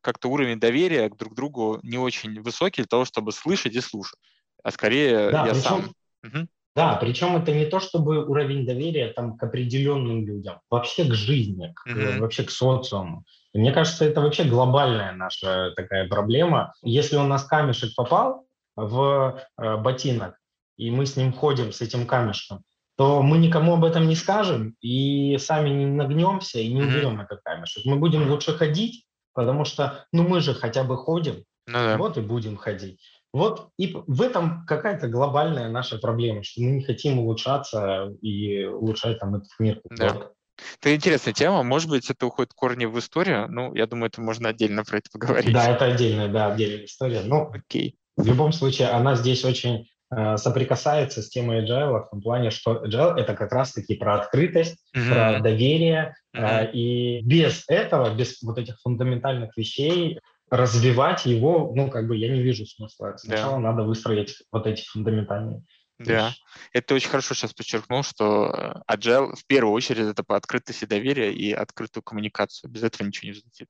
как-то 0.00 0.28
уровень 0.28 0.58
доверия 0.58 1.08
к 1.08 1.16
друг 1.16 1.34
другу 1.34 1.78
не 1.82 1.98
очень 1.98 2.40
высокий 2.42 2.82
для 2.82 2.88
того, 2.88 3.04
чтобы 3.04 3.32
слышать 3.32 3.74
и 3.74 3.80
слушать. 3.80 4.18
А 4.62 4.70
скорее 4.70 5.30
да, 5.30 5.46
я 5.46 5.52
причем, 5.52 5.62
сам. 5.62 5.94
Угу. 6.24 6.48
Да, 6.74 6.94
причем 6.94 7.36
это 7.36 7.52
не 7.52 7.66
то, 7.66 7.80
чтобы 7.80 8.24
уровень 8.24 8.64
доверия 8.64 9.12
там, 9.12 9.36
к 9.36 9.42
определенным 9.42 10.26
людям, 10.26 10.60
вообще 10.70 11.04
к 11.04 11.12
жизни, 11.12 11.72
к, 11.74 11.86
mm-hmm. 11.86 12.18
вообще 12.18 12.44
к 12.44 12.50
социуму. 12.50 13.24
И 13.52 13.58
мне 13.58 13.72
кажется, 13.72 14.06
это 14.06 14.22
вообще 14.22 14.44
глобальная 14.44 15.12
наша 15.12 15.72
такая 15.76 16.08
проблема. 16.08 16.72
Если 16.82 17.16
у 17.16 17.24
нас 17.24 17.44
камешек 17.44 17.94
попал 17.94 18.46
в 18.74 19.38
э, 19.58 19.76
ботинок, 19.76 20.38
и 20.78 20.90
мы 20.90 21.04
с 21.04 21.16
ним 21.16 21.34
ходим, 21.34 21.72
с 21.72 21.82
этим 21.82 22.06
камешком, 22.06 22.62
то 22.96 23.22
мы 23.22 23.38
никому 23.38 23.74
об 23.74 23.84
этом 23.84 24.06
не 24.06 24.14
скажем 24.14 24.76
и 24.80 25.36
сами 25.38 25.70
не 25.70 25.86
нагнемся 25.86 26.58
и 26.58 26.72
не 26.72 26.82
уберем 26.82 27.20
mm-hmm. 27.20 27.24
этот 27.24 27.40
камешек. 27.42 27.84
Мы 27.84 27.96
будем 27.96 28.30
лучше 28.30 28.52
ходить, 28.52 29.06
потому 29.34 29.64
что, 29.64 30.06
ну, 30.12 30.28
мы 30.28 30.40
же 30.40 30.54
хотя 30.54 30.84
бы 30.84 30.96
ходим, 30.96 31.44
ну, 31.66 31.72
да. 31.72 31.96
вот 31.96 32.18
и 32.18 32.20
будем 32.20 32.56
ходить. 32.56 33.00
Вот 33.32 33.68
и 33.78 33.96
в 34.06 34.20
этом 34.20 34.66
какая-то 34.66 35.08
глобальная 35.08 35.70
наша 35.70 35.96
проблема, 35.96 36.42
что 36.42 36.60
мы 36.60 36.72
не 36.72 36.82
хотим 36.82 37.18
улучшаться 37.18 38.12
и 38.20 38.64
улучшать 38.64 39.18
там 39.20 39.36
этот 39.36 39.48
мир. 39.58 39.80
Да. 39.88 40.28
Это 40.80 40.94
интересная 40.94 41.32
тема. 41.32 41.62
Может 41.62 41.88
быть, 41.88 42.10
это 42.10 42.26
уходит 42.26 42.52
корни 42.52 42.84
в 42.84 42.98
историю. 42.98 43.48
Ну, 43.48 43.74
я 43.74 43.86
думаю, 43.86 44.08
это 44.08 44.20
можно 44.20 44.50
отдельно 44.50 44.84
про 44.84 44.98
это 44.98 45.08
поговорить. 45.10 45.52
Да, 45.52 45.70
это 45.70 45.86
отдельная, 45.86 46.28
да, 46.28 46.52
отдельная 46.52 46.84
история. 46.84 47.22
Ну, 47.24 47.50
окей. 47.52 47.96
В 48.16 48.26
любом 48.26 48.52
случае, 48.52 48.88
она 48.88 49.16
здесь 49.16 49.44
очень 49.44 49.88
соприкасается 50.36 51.22
с 51.22 51.28
темой 51.30 51.64
agile 51.64 52.04
в 52.04 52.10
том 52.10 52.20
плане, 52.20 52.50
что 52.50 52.84
agile 52.84 53.16
это 53.18 53.34
как 53.34 53.52
раз-таки 53.52 53.94
про 53.94 54.16
открытость, 54.16 54.76
mm-hmm. 54.94 55.08
про 55.08 55.40
доверие. 55.40 56.14
Mm-hmm. 56.36 56.68
Э, 56.68 56.70
и 56.72 57.22
без 57.22 57.64
этого, 57.68 58.14
без 58.14 58.42
вот 58.42 58.58
этих 58.58 58.78
фундаментальных 58.80 59.56
вещей 59.56 60.20
развивать 60.50 61.24
его, 61.24 61.72
ну, 61.74 61.88
как 61.88 62.06
бы 62.08 62.16
я 62.16 62.28
не 62.28 62.42
вижу 62.42 62.66
смысла. 62.66 63.14
Сначала 63.16 63.56
yeah. 63.56 63.60
надо 63.60 63.84
выстроить 63.84 64.36
вот 64.52 64.66
эти 64.66 64.84
фундаментальные 64.84 65.62
Да, 65.98 66.34
это 66.74 66.94
очень 66.94 67.08
хорошо 67.08 67.34
сейчас 67.34 67.54
подчеркнул, 67.54 68.02
что 68.02 68.82
э, 68.86 68.94
Agile 68.94 69.34
в 69.34 69.46
первую 69.46 69.72
очередь 69.72 70.08
это 70.08 70.22
по 70.22 70.36
открытости 70.36 70.84
доверия 70.84 71.32
и 71.32 71.52
открытую 71.52 72.02
коммуникацию. 72.02 72.70
Без 72.70 72.82
этого 72.82 73.06
ничего 73.06 73.32
не 73.32 73.38
взлетит. 73.38 73.68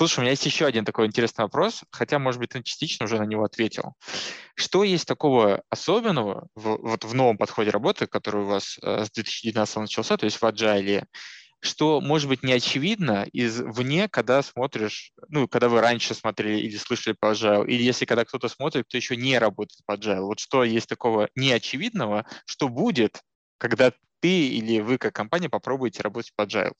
Слушай, 0.00 0.20
у 0.20 0.22
меня 0.22 0.30
есть 0.30 0.46
еще 0.46 0.64
один 0.64 0.86
такой 0.86 1.04
интересный 1.04 1.42
вопрос, 1.42 1.82
хотя, 1.90 2.18
может 2.18 2.40
быть, 2.40 2.48
ты 2.48 2.62
частично 2.62 3.04
уже 3.04 3.18
на 3.18 3.24
него 3.24 3.44
ответил. 3.44 3.92
Что 4.54 4.82
есть 4.82 5.06
такого 5.06 5.62
особенного 5.68 6.48
в, 6.54 6.78
вот 6.78 7.04
в 7.04 7.12
новом 7.12 7.36
подходе 7.36 7.68
работы, 7.68 8.06
который 8.06 8.44
у 8.44 8.46
вас 8.46 8.78
э, 8.80 9.04
с 9.04 9.10
2019 9.10 9.76
начался, 9.76 10.16
то 10.16 10.24
есть 10.24 10.38
в 10.38 10.42
Agile, 10.42 11.04
что, 11.60 12.00
может 12.00 12.30
быть, 12.30 12.42
не 12.42 12.54
очевидно 12.54 13.26
извне, 13.34 14.08
когда 14.08 14.42
смотришь, 14.42 15.12
ну, 15.28 15.46
когда 15.46 15.68
вы 15.68 15.82
раньше 15.82 16.14
смотрели 16.14 16.60
или 16.60 16.78
слышали 16.78 17.14
по 17.20 17.32
Agile, 17.32 17.66
или 17.66 17.82
если 17.82 18.06
когда 18.06 18.24
кто-то 18.24 18.48
смотрит, 18.48 18.86
кто 18.86 18.96
еще 18.96 19.16
не 19.16 19.38
работает 19.38 19.84
по 19.84 19.96
Agile. 19.96 20.22
Вот 20.22 20.40
что 20.40 20.64
есть 20.64 20.88
такого 20.88 21.28
неочевидного, 21.34 22.24
что 22.46 22.70
будет, 22.70 23.20
когда 23.58 23.92
ты 24.20 24.48
или 24.48 24.80
вы 24.80 24.96
как 24.96 25.14
компания 25.14 25.50
попробуете 25.50 26.00
работать 26.00 26.32
по 26.34 26.44
Agile? 26.44 26.72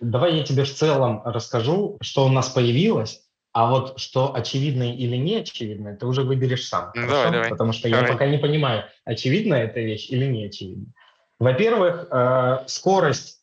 Давай 0.00 0.36
я 0.36 0.42
тебе 0.42 0.64
в 0.64 0.72
целом 0.72 1.22
расскажу, 1.24 1.98
что 2.00 2.26
у 2.26 2.28
нас 2.28 2.48
появилось, 2.48 3.22
а 3.52 3.70
вот 3.70 3.98
что 3.98 4.34
очевидно 4.34 4.94
или 4.94 5.16
не 5.16 5.36
очевидно, 5.36 5.96
ты 5.96 6.06
уже 6.06 6.22
выберешь 6.22 6.66
сам. 6.66 6.92
Ну, 6.94 7.08
давай, 7.08 7.32
давай. 7.32 7.50
Потому 7.50 7.72
что 7.72 7.88
давай. 7.88 8.06
я 8.06 8.12
пока 8.12 8.26
не 8.26 8.38
понимаю, 8.38 8.84
очевидна 9.04 9.54
эта 9.54 9.80
вещь 9.80 10.10
или 10.10 10.26
не 10.26 10.46
очевидна. 10.46 10.92
Во-первых, 11.38 12.06
э, 12.10 12.64
скорость 12.66 13.40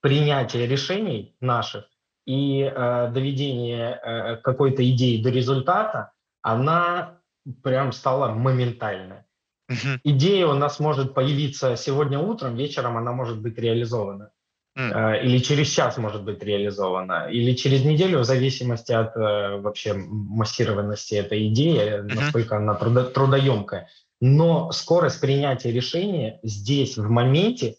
принятия 0.00 0.66
решений 0.66 1.34
наших 1.40 1.88
и 2.26 2.62
э, 2.62 3.10
доведения 3.12 4.00
э, 4.02 4.36
какой-то 4.36 4.88
идеи 4.88 5.22
до 5.22 5.30
результата, 5.30 6.12
она 6.42 7.18
прям 7.62 7.92
стала 7.92 8.28
моментальной. 8.28 9.24
Идея 10.04 10.46
у 10.46 10.54
нас 10.54 10.78
может 10.78 11.12
появиться 11.12 11.76
сегодня 11.76 12.20
утром, 12.20 12.54
вечером 12.54 12.96
она 12.96 13.12
может 13.12 13.40
быть 13.40 13.58
реализована. 13.58 14.30
Mm. 14.76 15.22
Или 15.22 15.38
через 15.38 15.68
час 15.68 15.96
может 15.96 16.22
быть 16.22 16.42
реализована, 16.42 17.28
или 17.30 17.54
через 17.54 17.82
неделю, 17.82 18.18
в 18.18 18.24
зависимости 18.24 18.92
от 18.92 19.16
э, 19.16 19.56
вообще 19.60 19.94
массированности 19.94 21.14
этой 21.14 21.48
идеи, 21.48 22.00
mm-hmm. 22.00 22.14
насколько 22.14 22.58
она 22.58 22.74
трудо- 22.74 23.10
трудоемкая. 23.10 23.88
Но 24.20 24.70
скорость 24.72 25.20
принятия 25.20 25.72
решения 25.72 26.40
здесь, 26.42 26.98
в 26.98 27.08
моменте, 27.08 27.76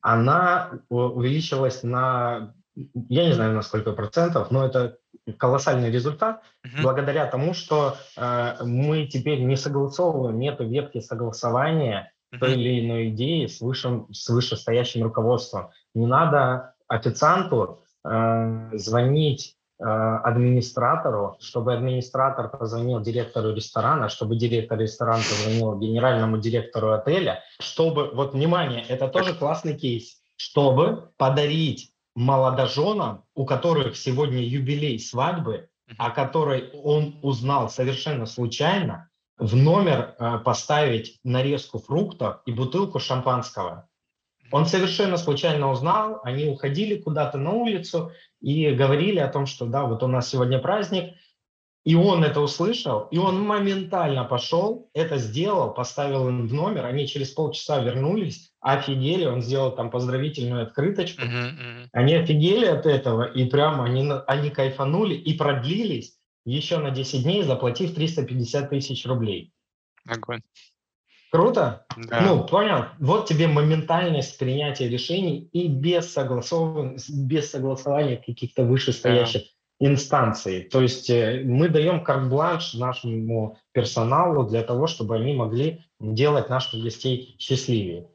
она 0.00 0.70
увеличилась 0.88 1.82
на, 1.82 2.54
я 2.74 3.26
не 3.26 3.34
знаю 3.34 3.54
на 3.54 3.62
сколько 3.62 3.92
процентов, 3.92 4.50
но 4.50 4.64
это 4.64 4.96
колоссальный 5.36 5.90
результат, 5.90 6.40
mm-hmm. 6.64 6.82
благодаря 6.82 7.26
тому, 7.26 7.52
что 7.52 7.96
э, 8.16 8.64
мы 8.64 9.06
теперь 9.06 9.40
не 9.40 9.56
согласовываем, 9.56 10.38
нет 10.38 10.60
ветки 10.60 11.00
согласования 11.00 12.10
mm-hmm. 12.32 12.38
той 12.38 12.54
или 12.54 12.86
иной 12.86 13.08
идеи 13.10 13.46
с, 13.46 13.60
высшим, 13.60 14.10
с 14.14 14.30
вышестоящим 14.30 15.02
руководством. 15.02 15.68
Не 15.98 16.06
надо 16.06 16.74
официанту 16.86 17.80
э, 18.04 18.70
звонить 18.74 19.56
э, 19.80 19.84
администратору, 19.84 21.36
чтобы 21.40 21.74
администратор 21.74 22.48
позвонил 22.48 23.00
директору 23.00 23.52
ресторана, 23.52 24.08
чтобы 24.08 24.36
директор 24.36 24.78
ресторана 24.78 25.24
позвонил 25.28 25.76
генеральному 25.76 26.38
директору 26.38 26.92
отеля, 26.92 27.42
чтобы, 27.58 28.12
вот 28.14 28.32
внимание, 28.32 28.84
это 28.88 29.08
тоже 29.08 29.34
классный 29.34 29.76
кейс, 29.76 30.20
чтобы 30.36 31.10
подарить 31.16 31.90
молодоженам, 32.14 33.24
у 33.34 33.44
которых 33.44 33.96
сегодня 33.96 34.40
юбилей 34.40 35.00
свадьбы, 35.00 35.68
о 35.98 36.10
которой 36.10 36.70
он 36.84 37.18
узнал 37.22 37.68
совершенно 37.70 38.26
случайно, 38.26 39.08
в 39.36 39.56
номер 39.56 40.14
э, 40.20 40.38
поставить 40.44 41.18
нарезку 41.24 41.80
фруктов 41.80 42.36
и 42.46 42.52
бутылку 42.52 43.00
шампанского. 43.00 43.88
Он 44.50 44.66
совершенно 44.66 45.16
случайно 45.16 45.70
узнал, 45.70 46.20
они 46.24 46.46
уходили 46.46 46.96
куда-то 46.96 47.38
на 47.38 47.52
улицу 47.52 48.12
и 48.40 48.70
говорили 48.70 49.18
о 49.18 49.28
том, 49.28 49.46
что 49.46 49.66
да, 49.66 49.84
вот 49.84 50.02
у 50.02 50.06
нас 50.06 50.28
сегодня 50.28 50.58
праздник, 50.58 51.14
и 51.84 51.94
он 51.94 52.22
это 52.22 52.40
услышал, 52.40 53.08
и 53.10 53.18
он 53.18 53.40
моментально 53.40 54.24
пошел, 54.24 54.90
это 54.92 55.16
сделал, 55.16 55.72
поставил 55.72 56.28
им 56.28 56.46
в 56.46 56.52
номер, 56.52 56.84
они 56.84 57.06
через 57.06 57.30
полчаса 57.30 57.82
вернулись, 57.82 58.52
офигели, 58.60 59.24
он 59.24 59.40
сделал 59.40 59.74
там 59.74 59.90
поздравительную 59.90 60.64
открыточку, 60.64 61.22
uh-huh, 61.22 61.50
uh-huh. 61.50 61.88
они 61.92 62.14
офигели 62.14 62.66
от 62.66 62.84
этого, 62.84 63.24
и 63.24 63.44
прямо 63.46 63.84
они, 63.84 64.10
они 64.26 64.50
кайфанули 64.50 65.14
и 65.14 65.36
продлились, 65.36 66.18
еще 66.44 66.78
на 66.78 66.90
10 66.90 67.22
дней, 67.22 67.42
заплатив 67.42 67.94
350 67.94 68.70
тысяч 68.70 69.06
рублей. 69.06 69.52
Огонь. 70.06 70.40
Круто? 71.30 71.84
Да. 71.96 72.20
Ну, 72.22 72.46
понял. 72.46 72.86
Вот 72.98 73.28
тебе 73.28 73.48
моментальность 73.48 74.38
принятия 74.38 74.88
решений 74.88 75.48
и 75.52 75.68
без, 75.68 76.12
согласован... 76.12 76.96
без 77.08 77.50
согласования 77.50 78.16
каких-то 78.16 78.64
вышестоящих 78.64 79.42
да. 79.78 79.90
инстанций. 79.90 80.62
То 80.62 80.80
есть 80.80 81.10
э, 81.10 81.42
мы 81.44 81.68
даем 81.68 82.02
карт-бланш 82.02 82.74
нашему 82.74 83.58
персоналу 83.72 84.48
для 84.48 84.62
того, 84.62 84.86
чтобы 84.86 85.16
они 85.16 85.34
могли 85.34 85.84
делать 86.00 86.48
наших 86.48 86.82
гостей 86.82 87.36
счастливее. 87.38 88.08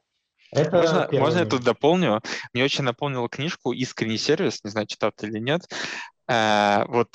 Это 0.52 0.78
можно, 0.78 1.10
можно 1.12 1.40
я 1.40 1.46
тут 1.46 1.64
дополню? 1.64 2.22
Мне 2.54 2.64
очень 2.64 2.84
напомнила 2.84 3.28
книжку 3.28 3.74
«Искренний 3.74 4.18
сервис», 4.18 4.64
не 4.64 4.70
знаю, 4.70 4.88
читал 4.88 5.12
ты 5.16 5.28
или 5.28 5.40
нет. 5.40 5.62
Э, 6.28 6.86
вот 6.88 7.10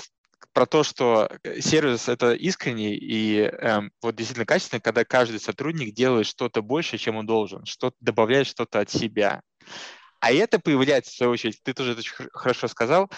про 0.59 0.67
то, 0.67 0.83
что 0.83 1.31
э, 1.45 1.61
сервис 1.61 2.09
это 2.09 2.33
искренний 2.33 2.97
и 2.97 3.43
эм, 3.43 3.93
вот 4.03 4.17
действительно 4.17 4.45
качественный, 4.45 4.81
когда 4.81 5.05
каждый 5.05 5.39
сотрудник 5.39 5.95
делает 5.95 6.27
что-то 6.27 6.63
больше, 6.63 6.99
чем 6.99 7.15
он 7.15 7.27
должен, 7.27 7.65
что 7.65 7.93
добавляет 8.01 8.49
что-то 8.49 8.81
от 8.81 8.91
себя. 8.91 9.41
А 10.19 10.33
это 10.33 10.59
появляется, 10.59 11.13
в 11.13 11.15
свою 11.15 11.31
очередь, 11.31 11.61
ты 11.63 11.73
тоже 11.75 11.93
это 11.93 12.01
очень 12.01 12.29
хорошо 12.33 12.67
сказал, 12.67 13.09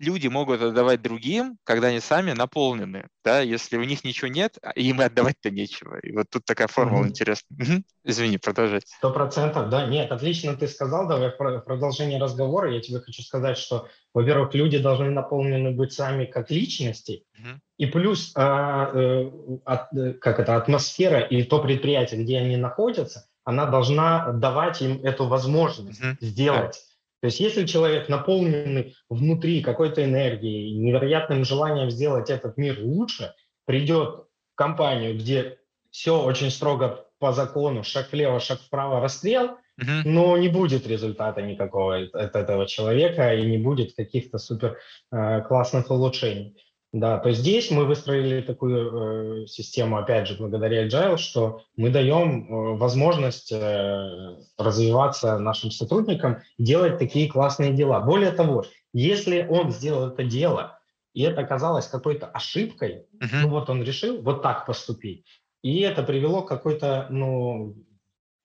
люди 0.00 0.28
могут 0.28 0.62
отдавать 0.62 1.02
другим, 1.02 1.58
когда 1.64 1.88
они 1.88 2.00
сами 2.00 2.32
наполнены. 2.32 3.06
Да? 3.24 3.40
Если 3.40 3.76
у 3.76 3.84
них 3.84 4.02
ничего 4.02 4.28
нет, 4.28 4.58
а 4.62 4.70
им 4.70 5.00
и 5.00 5.04
отдавать-то 5.04 5.50
нечего. 5.50 5.98
И 5.98 6.12
вот 6.12 6.26
тут 6.30 6.44
такая 6.44 6.68
формула 6.68 7.04
mm-hmm. 7.04 7.08
интересная. 7.08 7.82
Извини, 8.02 8.38
продолжать. 8.38 8.84
Сто 8.86 9.12
процентов, 9.12 9.68
да. 9.68 9.86
Нет, 9.86 10.10
отлично 10.10 10.56
ты 10.56 10.66
сказал. 10.66 11.06
Давай 11.06 11.30
в 11.30 11.60
продолжение 11.60 12.18
разговора 12.18 12.72
я 12.72 12.80
тебе 12.80 13.00
хочу 13.00 13.22
сказать, 13.22 13.58
что, 13.58 13.88
во-первых, 14.14 14.54
люди 14.54 14.78
должны 14.78 15.10
наполнены 15.10 15.70
быть 15.70 15.92
сами 15.92 16.24
как 16.24 16.50
личности, 16.50 17.24
mm-hmm. 17.38 17.58
и 17.76 17.86
плюс 17.86 18.32
а, 18.34 18.90
э, 18.94 19.30
от, 19.64 19.92
э, 19.92 20.14
как 20.14 20.40
это, 20.40 20.56
атмосфера 20.56 21.20
и 21.20 21.42
то 21.42 21.60
предприятие, 21.60 22.22
где 22.22 22.38
они 22.38 22.56
находятся, 22.56 23.26
она 23.44 23.66
должна 23.66 24.32
давать 24.32 24.80
им 24.80 25.04
эту 25.04 25.26
возможность 25.26 26.00
mm-hmm. 26.00 26.16
сделать 26.20 26.80
то 27.20 27.26
есть 27.26 27.40
если 27.40 27.66
человек 27.66 28.08
наполненный 28.08 28.94
внутри 29.08 29.62
какой-то 29.62 30.04
энергией, 30.04 30.76
невероятным 30.78 31.44
желанием 31.44 31.90
сделать 31.90 32.30
этот 32.30 32.56
мир 32.56 32.78
лучше, 32.80 33.34
придет 33.66 34.24
в 34.52 34.54
компанию, 34.54 35.16
где 35.16 35.58
все 35.90 36.22
очень 36.22 36.50
строго 36.50 37.06
по 37.18 37.32
закону, 37.32 37.84
шаг 37.84 38.10
влево, 38.12 38.40
шаг 38.40 38.60
вправо, 38.60 39.00
расстрел, 39.00 39.58
uh-huh. 39.80 40.02
но 40.04 40.38
не 40.38 40.48
будет 40.48 40.86
результата 40.86 41.42
никакого 41.42 41.98
от 41.98 42.34
этого 42.34 42.66
человека 42.66 43.34
и 43.34 43.44
не 43.44 43.58
будет 43.58 43.94
каких-то 43.94 44.38
супер 44.38 44.78
э, 45.12 45.42
классных 45.42 45.90
улучшений. 45.90 46.56
Да, 46.92 47.18
то 47.18 47.28
есть 47.28 47.42
здесь 47.42 47.70
мы 47.70 47.84
выстроили 47.84 48.40
такую 48.40 49.42
э, 49.42 49.46
систему, 49.46 49.96
опять 49.96 50.26
же, 50.26 50.36
благодаря 50.36 50.88
Agile, 50.88 51.18
что 51.18 51.62
мы 51.76 51.90
даем 51.90 52.46
э, 52.48 52.76
возможность 52.78 53.52
э, 53.52 54.36
развиваться 54.58 55.38
нашим 55.38 55.70
сотрудникам, 55.70 56.38
делать 56.58 56.98
такие 56.98 57.30
классные 57.30 57.74
дела. 57.74 58.00
Более 58.00 58.32
того, 58.32 58.64
если 58.92 59.46
он 59.48 59.70
сделал 59.70 60.08
это 60.08 60.24
дело, 60.24 60.80
и 61.14 61.22
это 61.22 61.42
оказалось 61.42 61.86
какой-то 61.86 62.26
ошибкой, 62.26 63.06
uh-huh. 63.20 63.42
ну 63.42 63.48
вот 63.50 63.70
он 63.70 63.84
решил 63.84 64.20
вот 64.20 64.42
так 64.42 64.66
поступить, 64.66 65.24
и 65.62 65.80
это 65.82 66.02
привело 66.02 66.42
к 66.42 66.48
какой-то, 66.48 67.06
ну, 67.08 67.76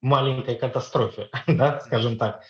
маленькой 0.01 0.55
катастрофе, 0.55 1.29
да, 1.47 1.79
скажем 1.79 2.19
так, 2.19 2.43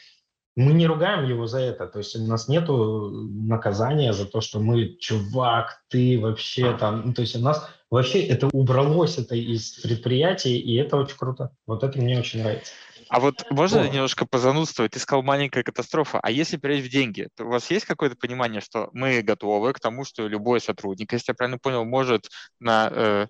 мы 0.56 0.74
не 0.74 0.88
ругаем 0.88 1.28
его 1.28 1.48
за 1.48 1.60
это, 1.60 1.88
то 1.88 2.00
есть 2.00 2.16
у 2.16 2.26
нас 2.26 2.48
нет 2.48 2.68
наказания 2.68 4.14
за 4.14 4.26
то, 4.26 4.40
что 4.40 4.60
мы, 4.60 4.96
чувак, 5.00 5.82
ты 5.90 6.18
вообще 6.20 6.78
там, 6.78 7.08
ну, 7.08 7.14
то 7.14 7.22
есть 7.22 7.36
у 7.36 7.40
нас 7.40 7.70
вообще 7.92 8.26
это 8.26 8.48
убралось 8.48 9.18
это 9.18 9.36
из 9.36 9.74
предприятий, 9.82 10.58
и 10.58 10.76
это 10.76 10.98
очень 10.98 11.18
круто. 11.18 11.52
Вот 11.68 11.84
это 11.84 12.00
мне 12.00 12.20
очень 12.20 12.42
нравится. 12.42 12.72
А 13.10 13.20
вот 13.20 13.46
можно 13.52 13.84
вот. 13.84 13.94
немножко 13.94 14.26
позанудствовать? 14.26 14.94
Ты 14.94 15.00
сказал 15.00 15.22
маленькая 15.24 15.64
катастрофа. 15.64 16.20
А 16.24 16.32
если 16.32 16.58
перейти 16.58 16.88
в 16.88 16.92
деньги, 16.92 17.28
то 17.36 17.46
у 17.46 17.50
вас 17.50 17.70
есть 17.70 17.86
какое-то 17.86 18.16
понимание, 18.16 18.62
что 18.62 18.90
мы 18.94 19.22
готовы 19.22 19.74
к 19.74 19.80
тому, 19.80 20.06
что 20.06 20.28
любой 20.28 20.60
сотрудник, 20.60 21.14
если 21.14 21.32
я 21.32 21.36
правильно 21.36 21.60
понял, 21.60 21.86
может 21.86 22.30
на, 22.60 22.90
э, 22.92 23.28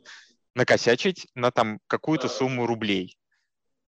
накосячить 0.54 1.28
на 1.36 1.52
там 1.52 1.80
какую-то 1.88 2.30
сумму 2.30 2.66
рублей? 2.66 3.18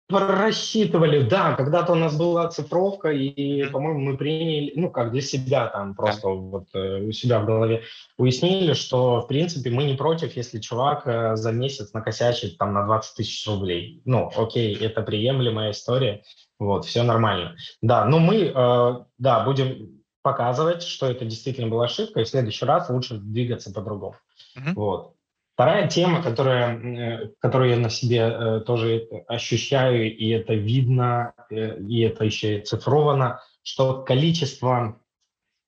Просчитывали, 0.08 1.28
да, 1.28 1.56
когда-то 1.56 1.94
у 1.94 1.96
нас 1.96 2.16
была 2.16 2.48
цифровка, 2.50 3.10
и, 3.10 3.66
по-моему, 3.72 4.02
мы 4.02 4.18
приняли, 4.18 4.72
ну, 4.76 4.92
как 4.92 5.12
для 5.12 5.22
себя 5.22 5.66
там 5.66 5.96
просто 5.96 6.28
yeah. 6.28 6.50
вот 6.52 6.68
э, 6.76 7.02
у 7.02 7.12
себя 7.12 7.40
в 7.40 7.48
голове 7.48 7.82
уяснили, 8.16 8.74
что, 8.74 9.22
в 9.22 9.28
принципе, 9.28 9.72
мы 9.72 9.84
не 9.84 9.96
против, 9.96 10.36
если 10.36 10.60
чувак 10.60 11.08
э, 11.08 11.36
за 11.36 11.52
месяц 11.52 11.92
накосячит 11.94 12.60
там 12.60 12.74
на 12.74 12.86
20 12.86 13.16
тысяч 13.16 13.48
рублей. 13.48 14.04
Ну, 14.06 14.30
окей, 14.38 14.76
это 14.76 15.02
приемлемая 15.02 15.72
история, 15.72 16.22
вот, 16.60 16.86
все 16.86 17.02
нормально. 17.02 17.56
Да, 17.82 18.06
но 18.06 18.20
мы, 18.20 18.54
э, 18.56 18.94
да, 19.18 19.44
будем 19.44 20.04
показывать, 20.22 20.84
что 20.84 21.10
это 21.10 21.26
действительно 21.26 21.68
была 21.68 21.86
ошибка, 21.86 22.20
и 22.20 22.26
в 22.26 22.30
следующий 22.30 22.66
раз 22.66 22.92
лучше 22.92 23.16
двигаться 23.18 23.74
по-другому. 23.74 24.18
Mm-hmm. 24.56 24.74
Вот. 24.76 25.15
Вторая 25.56 25.88
тема, 25.88 26.22
которая, 26.22 26.78
э, 26.78 27.30
которую 27.40 27.70
я 27.70 27.78
на 27.78 27.90
себе 27.90 28.18
э, 28.20 28.60
тоже 28.66 29.08
ощущаю, 29.30 30.14
и 30.14 30.28
это 30.28 30.54
видно, 30.54 31.34
э, 31.50 31.80
и 31.80 32.02
это 32.02 32.26
еще 32.26 32.60
и 32.60 32.62
цифровано, 32.62 33.40
что 33.64 34.04
количество 34.04 35.02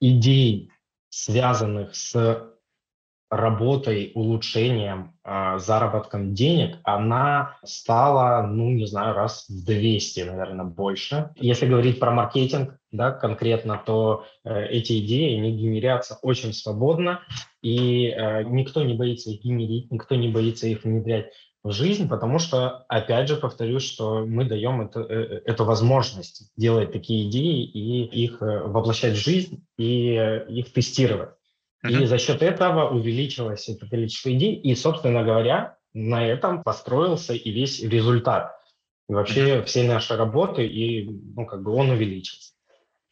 идей, 0.02 0.72
связанных 1.08 1.96
с 1.96 2.52
работой, 3.30 4.12
улучшением, 4.16 5.14
а, 5.24 5.60
заработком 5.60 6.34
денег, 6.34 6.78
она 6.84 7.58
стала, 7.64 8.48
ну, 8.48 8.70
не 8.72 8.86
знаю, 8.86 9.14
раз 9.14 9.46
в 9.50 9.66
200, 9.66 10.22
наверное, 10.22 10.66
больше. 10.66 11.32
Если 11.36 11.66
говорить 11.66 12.00
про 12.00 12.12
маркетинг, 12.12 12.78
да, 12.92 13.12
конкретно, 13.12 13.82
то 13.86 14.24
э, 14.46 14.68
эти 14.68 15.00
идеи, 15.00 15.38
они 15.38 15.52
генерятся 15.52 16.18
очень 16.22 16.54
свободно, 16.54 17.20
и 17.62 18.08
э, 18.08 18.44
никто 18.44 18.82
не 18.84 18.94
боится 18.94 19.30
их 19.30 19.44
генерить, 19.44 19.92
никто 19.92 20.16
не 20.16 20.30
боится 20.30 20.68
их 20.68 20.86
внедрять 20.86 21.28
в 21.64 21.72
жизнь, 21.72 22.08
потому 22.08 22.40
что, 22.40 22.86
опять 22.88 23.28
же, 23.28 23.36
повторюсь, 23.36 23.84
что 23.84 24.26
мы 24.26 24.46
даем 24.46 24.82
это, 24.82 25.02
э, 25.02 25.42
эту 25.46 25.66
возможность 25.66 26.52
делать 26.56 26.94
такие 26.94 27.30
идеи 27.30 27.66
и 27.66 28.04
их 28.24 28.42
э, 28.42 28.64
воплощать 28.64 29.16
в 29.16 29.22
жизнь 29.22 29.66
и 29.78 30.14
э, 30.14 30.48
их 30.48 30.72
тестировать. 30.72 31.32
И 31.84 32.06
за 32.06 32.18
счет 32.18 32.42
этого 32.42 32.90
увеличилось 32.90 33.70
это 33.70 33.88
количество 33.88 34.34
идей. 34.34 34.56
И, 34.56 34.76
собственно 34.76 35.24
говоря, 35.24 35.78
на 35.94 36.26
этом 36.26 36.64
построился 36.64 37.34
и 37.34 37.52
весь 37.52 37.82
результат. 37.82 38.56
И 39.10 39.14
вообще 39.14 39.62
всей 39.64 39.88
нашей 39.88 40.18
работы, 40.18 40.66
и 40.66 41.10
ну, 41.10 41.46
как 41.46 41.64
бы 41.64 41.72
он 41.72 41.92
увеличился. 41.92 42.54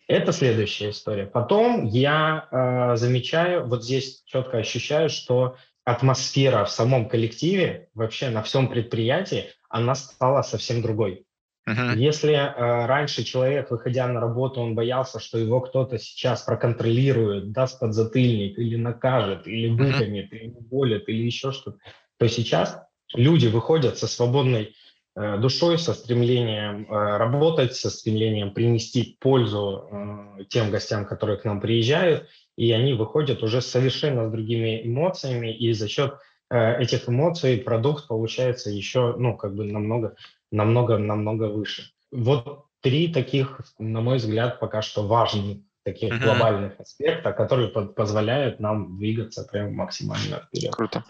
Это 0.08 0.32
следующая 0.32 0.92
история. 0.92 1.26
Потом 1.26 1.86
я 1.86 2.48
э, 2.52 2.96
замечаю, 2.96 3.68
вот 3.68 3.84
здесь 3.84 4.24
четко 4.26 4.58
ощущаю, 4.58 5.10
что 5.10 5.56
атмосфера 5.84 6.66
в 6.66 6.70
самом 6.70 7.08
коллективе, 7.08 7.90
вообще 7.94 8.30
на 8.30 8.44
всем 8.44 8.68
предприятии, 8.68 9.50
она 9.70 9.96
стала 9.96 10.42
совсем 10.42 10.82
другой. 10.82 11.26
Uh-huh. 11.68 11.98
Если 11.98 12.34
э, 12.34 12.86
раньше 12.86 13.24
человек, 13.24 13.72
выходя 13.72 14.08
на 14.08 14.20
работу, 14.20 14.62
он 14.62 14.76
боялся, 14.76 15.20
что 15.20 15.40
его 15.40 15.62
кто-то 15.62 15.98
сейчас 15.98 16.44
проконтролирует, 16.44 17.52
даст 17.52 17.80
подзатыльник 17.80 18.60
или 18.60 18.76
накажет, 18.76 19.48
или 19.48 19.70
выкинет, 19.70 20.32
uh-huh. 20.32 20.38
или 20.38 20.54
уволит, 20.54 21.10
или 21.10 21.24
еще 21.24 21.52
что-то, 21.52 21.80
то 22.18 22.28
сейчас 22.28 22.80
люди 23.16 23.48
выходят 23.48 23.98
со 23.98 24.08
свободной 24.08 24.76
э, 25.16 25.38
душой, 25.40 25.80
со 25.80 25.96
стремлением 25.96 26.86
э, 26.88 27.18
работать, 27.18 27.76
со 27.76 27.90
стремлением 27.90 28.54
принести 28.54 29.18
пользу 29.20 29.90
э, 29.92 30.44
тем 30.50 30.70
гостям, 30.70 31.06
которые 31.06 31.40
к 31.40 31.46
нам 31.46 31.62
приезжают, 31.62 32.28
и 32.58 32.72
они 32.72 32.94
выходят 32.94 33.42
уже 33.42 33.62
совершенно 33.62 34.28
с 34.28 34.32
другими 34.32 34.86
эмоциями, 34.86 35.52
и 35.52 35.74
за 35.74 35.88
счет 35.88 36.14
э, 36.52 36.82
этих 36.82 37.10
эмоций 37.10 37.58
продукт 37.58 38.08
получается 38.08 38.70
еще, 38.70 39.16
ну, 39.18 39.36
как 39.36 39.56
бы 39.56 39.66
намного 39.66 40.16
намного-намного 40.52 41.50
выше. 41.50 41.92
Вот 42.12 42.66
три 42.82 43.12
таких, 43.12 43.62
на 43.80 44.02
мой 44.02 44.18
взгляд, 44.18 44.60
пока 44.60 44.82
что 44.82 45.08
важных 45.08 45.60
таких 45.84 46.14
mm-hmm. 46.14 46.24
глобальных 46.24 46.80
аспекта, 46.80 47.32
которые 47.32 47.70
по- 47.70 47.86
позволяют 47.86 48.60
нам 48.60 48.98
двигаться 48.98 49.44
прям 49.44 49.76
максимально 49.76 50.48
вперед. 50.48 50.76
Круто. 50.76 51.04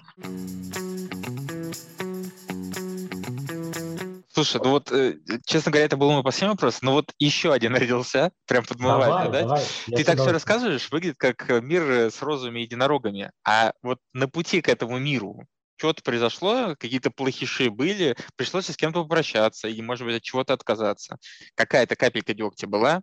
Слушай, 4.35 4.59
ну 4.61 4.71
вот, 4.71 4.91
э, 4.91 5.17
честно 5.45 5.71
говоря, 5.71 5.85
это 5.85 5.95
был 5.95 6.11
мой 6.11 6.23
последний 6.23 6.51
вопрос, 6.51 6.81
но 6.81 6.91
вот 6.91 7.13
еще 7.17 7.53
один 7.53 7.73
родился, 7.73 8.31
прям 8.45 8.65
подмывает, 8.65 9.31
да? 9.31 9.41
Давай, 9.43 9.63
Ты 9.85 10.03
так 10.03 10.19
все 10.19 10.33
рассказываешь, 10.33 10.91
выглядит 10.91 11.15
как 11.17 11.47
мир 11.63 12.11
с 12.11 12.21
розовыми 12.21 12.59
единорогами, 12.59 13.31
а 13.47 13.71
вот 13.81 13.99
на 14.11 14.27
пути 14.27 14.61
к 14.61 14.67
этому 14.67 14.97
миру 14.97 15.45
что-то 15.77 16.01
произошло, 16.03 16.75
какие-то 16.77 17.11
плохиши 17.11 17.69
были, 17.69 18.15
пришлось 18.35 18.67
с 18.67 18.77
кем-то 18.77 19.03
попрощаться 19.03 19.67
и, 19.67 19.81
может 19.81 20.05
быть, 20.05 20.17
от 20.17 20.23
чего-то 20.23 20.53
отказаться. 20.53 21.17
Какая-то 21.55 21.95
капелька 21.95 22.33
дегтя 22.33 22.67
была? 22.67 23.01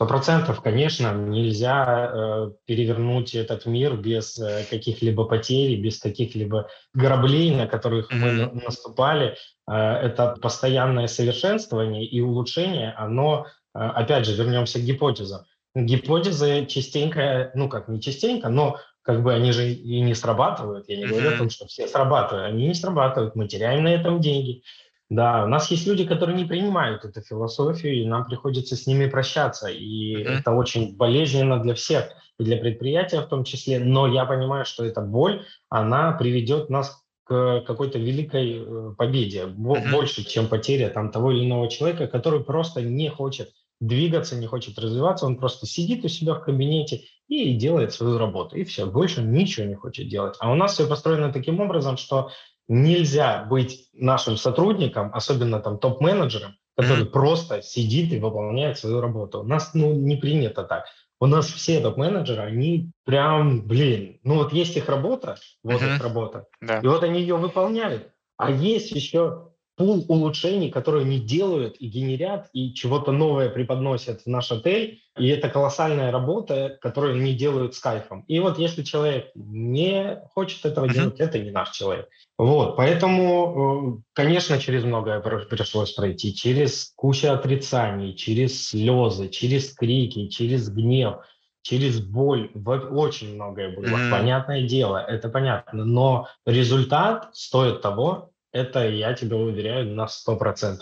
Сто 0.00 0.06
процентов, 0.06 0.62
конечно, 0.62 1.12
нельзя 1.12 2.10
э, 2.10 2.50
перевернуть 2.64 3.34
этот 3.34 3.66
мир 3.66 3.98
без 3.98 4.38
э, 4.38 4.64
каких-либо 4.70 5.24
потерь, 5.24 5.78
без 5.78 5.98
каких-либо 5.98 6.70
граблей, 6.94 7.54
на 7.54 7.66
которых 7.66 8.10
mm-hmm. 8.10 8.50
мы 8.54 8.62
наступали. 8.62 9.36
Э, 9.70 9.74
это 9.74 10.36
постоянное 10.40 11.06
совершенствование 11.06 12.06
и 12.06 12.18
улучшение, 12.22 12.92
оно, 12.92 13.44
э, 13.74 13.78
опять 13.78 14.24
же, 14.24 14.34
вернемся 14.34 14.78
к 14.78 14.84
гипотезам. 14.84 15.44
Гипотезы 15.74 16.64
частенько, 16.64 17.50
ну 17.54 17.68
как 17.68 17.88
не 17.88 18.00
частенько, 18.00 18.48
но 18.48 18.78
как 19.02 19.22
бы 19.22 19.32
они 19.32 19.52
же 19.52 19.70
и 19.72 20.00
не 20.00 20.14
срабатывают. 20.14 20.88
Я 20.88 20.98
не 20.98 21.06
говорю 21.06 21.34
о 21.34 21.38
том, 21.38 21.50
что 21.50 21.66
все 21.66 21.88
срабатывают. 21.88 22.52
Они 22.52 22.68
не 22.68 22.74
срабатывают, 22.74 23.34
мы 23.34 23.48
теряем 23.48 23.84
на 23.84 23.88
этом 23.88 24.20
деньги. 24.20 24.62
Да, 25.08 25.44
у 25.44 25.48
нас 25.48 25.70
есть 25.72 25.86
люди, 25.88 26.06
которые 26.06 26.36
не 26.36 26.44
принимают 26.44 27.04
эту 27.04 27.20
философию, 27.20 27.94
и 27.94 28.06
нам 28.06 28.24
приходится 28.26 28.76
с 28.76 28.86
ними 28.86 29.06
прощаться. 29.06 29.66
И 29.68 30.14
mm-hmm. 30.14 30.38
это 30.38 30.52
очень 30.52 30.96
болезненно 30.96 31.58
для 31.58 31.74
всех, 31.74 32.10
и 32.38 32.44
для 32.44 32.58
предприятия 32.58 33.20
в 33.20 33.26
том 33.26 33.42
числе. 33.42 33.80
Но 33.80 34.06
я 34.06 34.24
понимаю, 34.24 34.64
что 34.64 34.84
эта 34.84 35.00
боль, 35.00 35.44
она 35.68 36.12
приведет 36.12 36.70
нас 36.70 37.02
к 37.24 37.64
какой-то 37.66 37.98
великой 37.98 38.62
э, 38.64 38.94
победе, 38.96 39.46
mm-hmm. 39.46 39.90
больше, 39.90 40.24
чем 40.24 40.46
потеря 40.46 40.90
там 40.90 41.10
того 41.10 41.32
или 41.32 41.44
иного 41.44 41.68
человека, 41.68 42.06
который 42.06 42.44
просто 42.44 42.80
не 42.80 43.08
хочет 43.08 43.50
двигаться, 43.80 44.36
не 44.36 44.46
хочет 44.46 44.78
развиваться, 44.78 45.26
он 45.26 45.36
просто 45.36 45.66
сидит 45.66 46.04
у 46.04 46.08
себя 46.08 46.34
в 46.34 46.42
кабинете 46.42 47.04
и 47.28 47.54
делает 47.54 47.92
свою 47.92 48.18
работу, 48.18 48.56
и 48.56 48.64
все, 48.64 48.86
больше 48.86 49.22
ничего 49.22 49.66
не 49.66 49.74
хочет 49.74 50.08
делать. 50.08 50.36
А 50.40 50.52
у 50.52 50.54
нас 50.54 50.74
все 50.74 50.86
построено 50.86 51.32
таким 51.32 51.60
образом, 51.60 51.96
что 51.96 52.30
нельзя 52.68 53.44
быть 53.44 53.88
нашим 53.92 54.36
сотрудником, 54.36 55.10
особенно 55.12 55.60
там 55.60 55.78
топ-менеджером, 55.78 56.56
который 56.76 57.04
mm-hmm. 57.04 57.10
просто 57.10 57.62
сидит 57.62 58.12
и 58.12 58.18
выполняет 58.18 58.78
свою 58.78 59.00
работу. 59.00 59.40
У 59.40 59.44
нас 59.44 59.72
ну, 59.74 59.92
не 59.92 60.16
принято 60.16 60.62
так. 60.62 60.84
У 61.18 61.26
нас 61.26 61.46
все 61.46 61.80
топ-менеджеры, 61.80 62.42
они 62.42 62.92
прям, 63.04 63.66
блин, 63.66 64.20
ну 64.22 64.36
вот 64.36 64.52
есть 64.52 64.76
их 64.76 64.88
работа, 64.88 65.36
вот 65.62 65.82
mm-hmm. 65.82 65.96
их 65.96 66.02
работа, 66.02 66.46
да. 66.60 66.78
и 66.78 66.86
вот 66.86 67.02
они 67.02 67.20
ее 67.20 67.36
выполняют. 67.36 68.12
А 68.36 68.50
есть 68.50 68.90
еще 68.92 69.49
пул 69.80 70.04
улучшений, 70.08 70.70
которые 70.70 71.06
они 71.06 71.18
делают 71.18 71.76
и 71.78 71.86
генерят, 71.86 72.50
и 72.52 72.74
чего-то 72.74 73.12
новое 73.12 73.48
преподносят 73.48 74.20
в 74.20 74.26
наш 74.26 74.52
отель. 74.52 75.00
И 75.16 75.26
это 75.28 75.48
колоссальная 75.48 76.12
работа, 76.12 76.76
которую 76.82 77.14
они 77.14 77.32
делают 77.32 77.74
с 77.74 77.78
кайфом. 77.78 78.24
И 78.28 78.38
вот 78.40 78.58
если 78.58 78.82
человек 78.82 79.30
не 79.34 80.20
хочет 80.34 80.66
этого 80.66 80.84
uh-huh. 80.84 80.92
делать, 80.92 81.20
это 81.20 81.38
не 81.38 81.50
наш 81.50 81.70
человек. 81.70 82.10
Вот, 82.36 82.76
поэтому, 82.76 83.96
э, 83.96 84.02
конечно, 84.12 84.58
через 84.58 84.84
многое 84.84 85.20
пришлось 85.20 85.92
пройти. 85.92 86.34
Через 86.34 86.92
кучу 86.94 87.28
отрицаний, 87.28 88.14
через 88.14 88.68
слезы, 88.68 89.30
через 89.30 89.72
крики, 89.72 90.28
через 90.28 90.68
гнев, 90.68 91.20
через 91.62 92.00
боль. 92.00 92.50
Очень 92.54 93.34
многое 93.36 93.74
было. 93.74 93.86
Mm-hmm. 93.86 94.10
Понятное 94.10 94.62
дело, 94.68 94.98
это 94.98 95.30
понятно. 95.30 95.86
Но 95.86 96.28
результат 96.44 97.30
стоит 97.32 97.80
того, 97.80 98.30
это 98.52 98.88
я 98.88 99.14
тебе 99.14 99.36
уверяю 99.36 99.94
на 99.94 100.06
100%. 100.06 100.78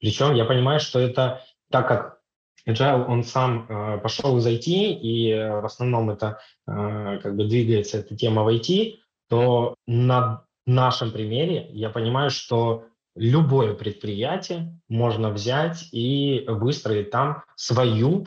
Причем 0.00 0.34
я 0.34 0.44
понимаю, 0.44 0.80
что 0.80 0.98
это 0.98 1.42
так 1.70 1.88
как 1.88 2.18
Agile, 2.66 3.06
он 3.06 3.24
сам 3.24 3.66
э, 3.68 3.98
пошел 3.98 4.36
из 4.38 4.46
IT, 4.46 4.66
и 4.66 5.30
э, 5.30 5.60
в 5.60 5.64
основном 5.64 6.10
это 6.10 6.38
э, 6.66 7.18
как 7.22 7.34
бы 7.34 7.44
двигается 7.44 7.98
эта 7.98 8.14
тема 8.16 8.42
в 8.42 8.48
IT, 8.48 8.96
то 9.28 9.74
на 9.86 10.44
нашем 10.66 11.10
примере 11.10 11.68
я 11.70 11.88
понимаю, 11.88 12.30
что 12.30 12.84
любое 13.14 13.74
предприятие 13.74 14.78
можно 14.88 15.30
взять 15.30 15.88
и 15.92 16.44
выстроить 16.46 17.10
там 17.10 17.42
свою 17.56 18.26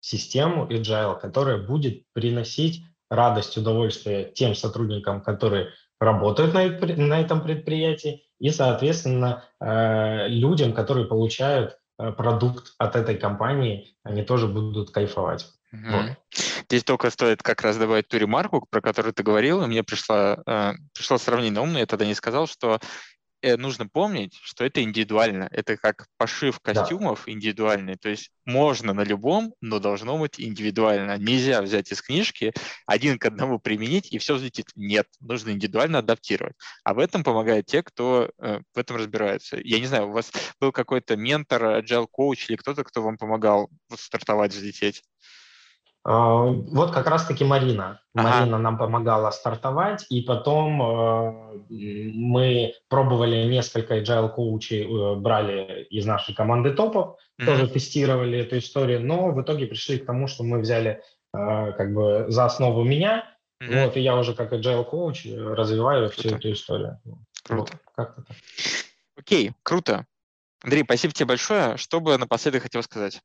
систему 0.00 0.66
Agile, 0.66 1.20
которая 1.20 1.58
будет 1.58 2.04
приносить 2.14 2.82
радость, 3.10 3.58
удовольствие 3.58 4.32
тем 4.34 4.54
сотрудникам, 4.54 5.20
которые 5.20 5.68
работают 6.00 6.54
на, 6.54 6.66
на 6.96 7.20
этом 7.20 7.42
предприятии, 7.42 8.24
и, 8.42 8.50
соответственно, 8.50 9.44
э, 9.60 10.26
людям, 10.26 10.72
которые 10.72 11.06
получают 11.06 11.78
э, 11.98 12.10
продукт 12.10 12.74
от 12.76 12.96
этой 12.96 13.16
компании, 13.16 13.94
они 14.02 14.24
тоже 14.24 14.48
будут 14.48 14.90
кайфовать. 14.90 15.46
Угу. 15.72 15.80
Вот. 15.88 16.16
Здесь 16.64 16.82
только 16.82 17.10
стоит 17.10 17.40
как 17.40 17.62
раз 17.62 17.76
добавить 17.76 18.08
ту 18.08 18.18
ремарку, 18.18 18.66
про 18.68 18.80
которую 18.80 19.14
ты 19.14 19.22
говорил, 19.22 19.62
и 19.62 19.68
мне 19.68 19.84
пришло, 19.84 20.38
э, 20.44 20.72
пришло 20.92 21.18
сравнение 21.18 21.52
на 21.52 21.62
ум, 21.62 21.72
но 21.72 21.78
я 21.78 21.86
тогда 21.86 22.04
не 22.04 22.14
сказал, 22.14 22.48
что 22.48 22.80
нужно 23.58 23.88
помнить, 23.88 24.38
что 24.42 24.64
это 24.64 24.82
индивидуально. 24.82 25.48
Это 25.50 25.76
как 25.76 26.06
пошив 26.16 26.60
костюмов 26.60 27.24
да. 27.26 27.32
индивидуальный. 27.32 27.96
То 27.96 28.08
есть 28.08 28.30
можно 28.44 28.92
на 28.92 29.02
любом, 29.02 29.54
но 29.60 29.78
должно 29.78 30.18
быть 30.18 30.40
индивидуально. 30.40 31.18
Нельзя 31.18 31.62
взять 31.62 31.90
из 31.92 32.02
книжки 32.02 32.52
один 32.86 33.18
к 33.18 33.26
одному 33.26 33.58
применить 33.58 34.12
и 34.12 34.18
все 34.18 34.34
взлетит. 34.34 34.66
Нет, 34.74 35.06
нужно 35.20 35.50
индивидуально 35.50 35.98
адаптировать. 35.98 36.54
А 36.84 36.94
в 36.94 36.98
этом 36.98 37.24
помогают 37.24 37.66
те, 37.66 37.82
кто 37.82 38.30
э, 38.38 38.60
в 38.74 38.78
этом 38.78 38.96
разбирается. 38.96 39.58
Я 39.62 39.80
не 39.80 39.86
знаю, 39.86 40.08
у 40.08 40.12
вас 40.12 40.30
был 40.60 40.72
какой-то 40.72 41.16
ментор, 41.16 41.80
agile 41.80 42.06
коуч 42.10 42.48
или 42.48 42.56
кто-то, 42.56 42.84
кто 42.84 43.02
вам 43.02 43.16
помогал 43.16 43.70
стартовать, 43.96 44.52
взлететь? 44.52 45.02
А, 46.04 46.46
вот 46.46 46.92
как 46.92 47.06
раз-таки 47.06 47.44
Марина. 47.44 48.00
Ага. 48.14 48.28
Марина 48.28 48.58
нам 48.58 48.76
помогала 48.76 49.30
стартовать, 49.30 50.04
и 50.10 50.22
потом 50.22 50.82
э, 50.82 51.62
мы 51.70 52.74
пробовали 52.88 53.44
несколько 53.44 53.98
agile 53.98 54.28
коучей, 54.28 54.84
э, 54.84 55.14
брали 55.14 55.84
из 55.90 56.04
нашей 56.04 56.34
команды 56.34 56.72
топов, 56.74 57.18
mm-hmm. 57.40 57.46
тоже 57.46 57.68
тестировали 57.68 58.40
эту 58.40 58.58
историю, 58.58 59.04
но 59.04 59.30
в 59.30 59.40
итоге 59.40 59.66
пришли 59.66 59.98
к 59.98 60.06
тому, 60.06 60.26
что 60.26 60.42
мы 60.42 60.58
взяли 60.58 61.02
э, 61.32 61.72
как 61.72 61.94
бы 61.94 62.26
за 62.28 62.46
основу 62.46 62.82
меня, 62.82 63.24
mm-hmm. 63.62 63.84
вот, 63.84 63.96
и 63.96 64.00
я 64.00 64.16
уже 64.16 64.34
как 64.34 64.52
agile 64.52 64.84
коуч 64.84 65.24
развиваю 65.26 66.08
круто. 66.08 66.20
всю 66.20 66.36
эту 66.36 66.52
историю. 66.52 67.00
Круто. 67.44 67.72
Вот, 67.72 67.82
как-то 67.94 68.22
так. 68.22 68.36
Окей, 69.16 69.52
круто. 69.62 70.04
Андрей, 70.64 70.82
спасибо 70.82 71.14
тебе 71.14 71.26
большое. 71.26 71.76
Что 71.76 72.00
бы 72.00 72.18
напоследок 72.18 72.62
хотел 72.62 72.82
сказать? 72.82 73.22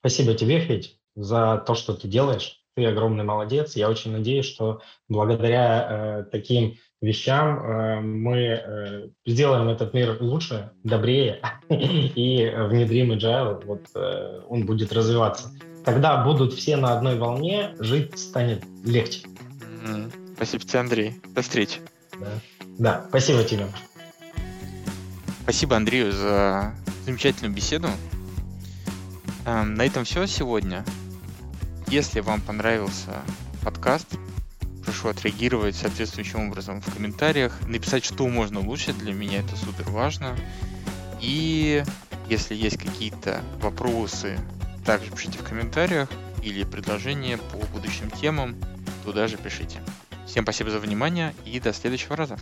Спасибо 0.00 0.34
тебе, 0.34 0.60
Федь 0.60 0.98
за 1.14 1.62
то, 1.66 1.74
что 1.74 1.94
ты 1.94 2.08
делаешь. 2.08 2.60
Ты 2.76 2.86
огромный 2.86 3.24
молодец. 3.24 3.76
Я 3.76 3.88
очень 3.88 4.12
надеюсь, 4.12 4.46
что 4.46 4.80
благодаря 5.08 5.88
э, 5.88 6.24
таким 6.30 6.76
вещам 7.00 7.58
э, 7.58 8.00
мы 8.00 8.36
э, 8.36 9.08
сделаем 9.26 9.68
этот 9.68 9.94
мир 9.94 10.16
лучше, 10.20 10.72
добрее 10.82 11.40
и 11.68 12.52
внедрим 12.56 13.12
agile. 13.12 13.64
Вот 13.64 13.82
э, 13.94 14.40
он 14.48 14.66
будет 14.66 14.92
развиваться. 14.92 15.52
Тогда 15.84 16.24
будут 16.24 16.54
все 16.54 16.76
на 16.76 16.96
одной 16.96 17.16
волне, 17.16 17.74
жить 17.78 18.18
станет 18.18 18.64
легче. 18.84 19.26
Спасибо 20.34 20.64
тебе, 20.64 20.80
Андрей. 20.80 21.14
До 21.28 21.42
встречи. 21.42 21.80
Да, 22.18 22.28
да 22.78 23.04
спасибо 23.08 23.44
тебе. 23.44 23.66
Спасибо 25.42 25.76
Андрею 25.76 26.10
за 26.10 26.74
замечательную 27.04 27.54
беседу. 27.54 27.88
Эм, 29.44 29.74
на 29.74 29.84
этом 29.84 30.04
все 30.04 30.26
сегодня. 30.26 30.84
Если 31.88 32.20
вам 32.20 32.40
понравился 32.40 33.22
подкаст, 33.62 34.06
прошу 34.84 35.08
отреагировать 35.08 35.76
соответствующим 35.76 36.48
образом 36.48 36.80
в 36.80 36.94
комментариях, 36.94 37.60
написать, 37.66 38.04
что 38.04 38.26
можно 38.28 38.60
улучшить, 38.60 38.98
для 38.98 39.12
меня 39.12 39.40
это 39.40 39.56
супер 39.56 39.88
важно. 39.90 40.36
И 41.20 41.84
если 42.28 42.54
есть 42.54 42.78
какие-то 42.78 43.42
вопросы, 43.60 44.38
также 44.84 45.10
пишите 45.10 45.38
в 45.38 45.44
комментариях 45.44 46.08
или 46.42 46.64
предложения 46.64 47.38
по 47.38 47.58
будущим 47.66 48.10
темам, 48.10 48.56
туда 49.04 49.28
же 49.28 49.36
пишите. 49.36 49.80
Всем 50.26 50.44
спасибо 50.44 50.70
за 50.70 50.78
внимание 50.78 51.34
и 51.44 51.60
до 51.60 51.72
следующего 51.72 52.16
раза. 52.16 52.38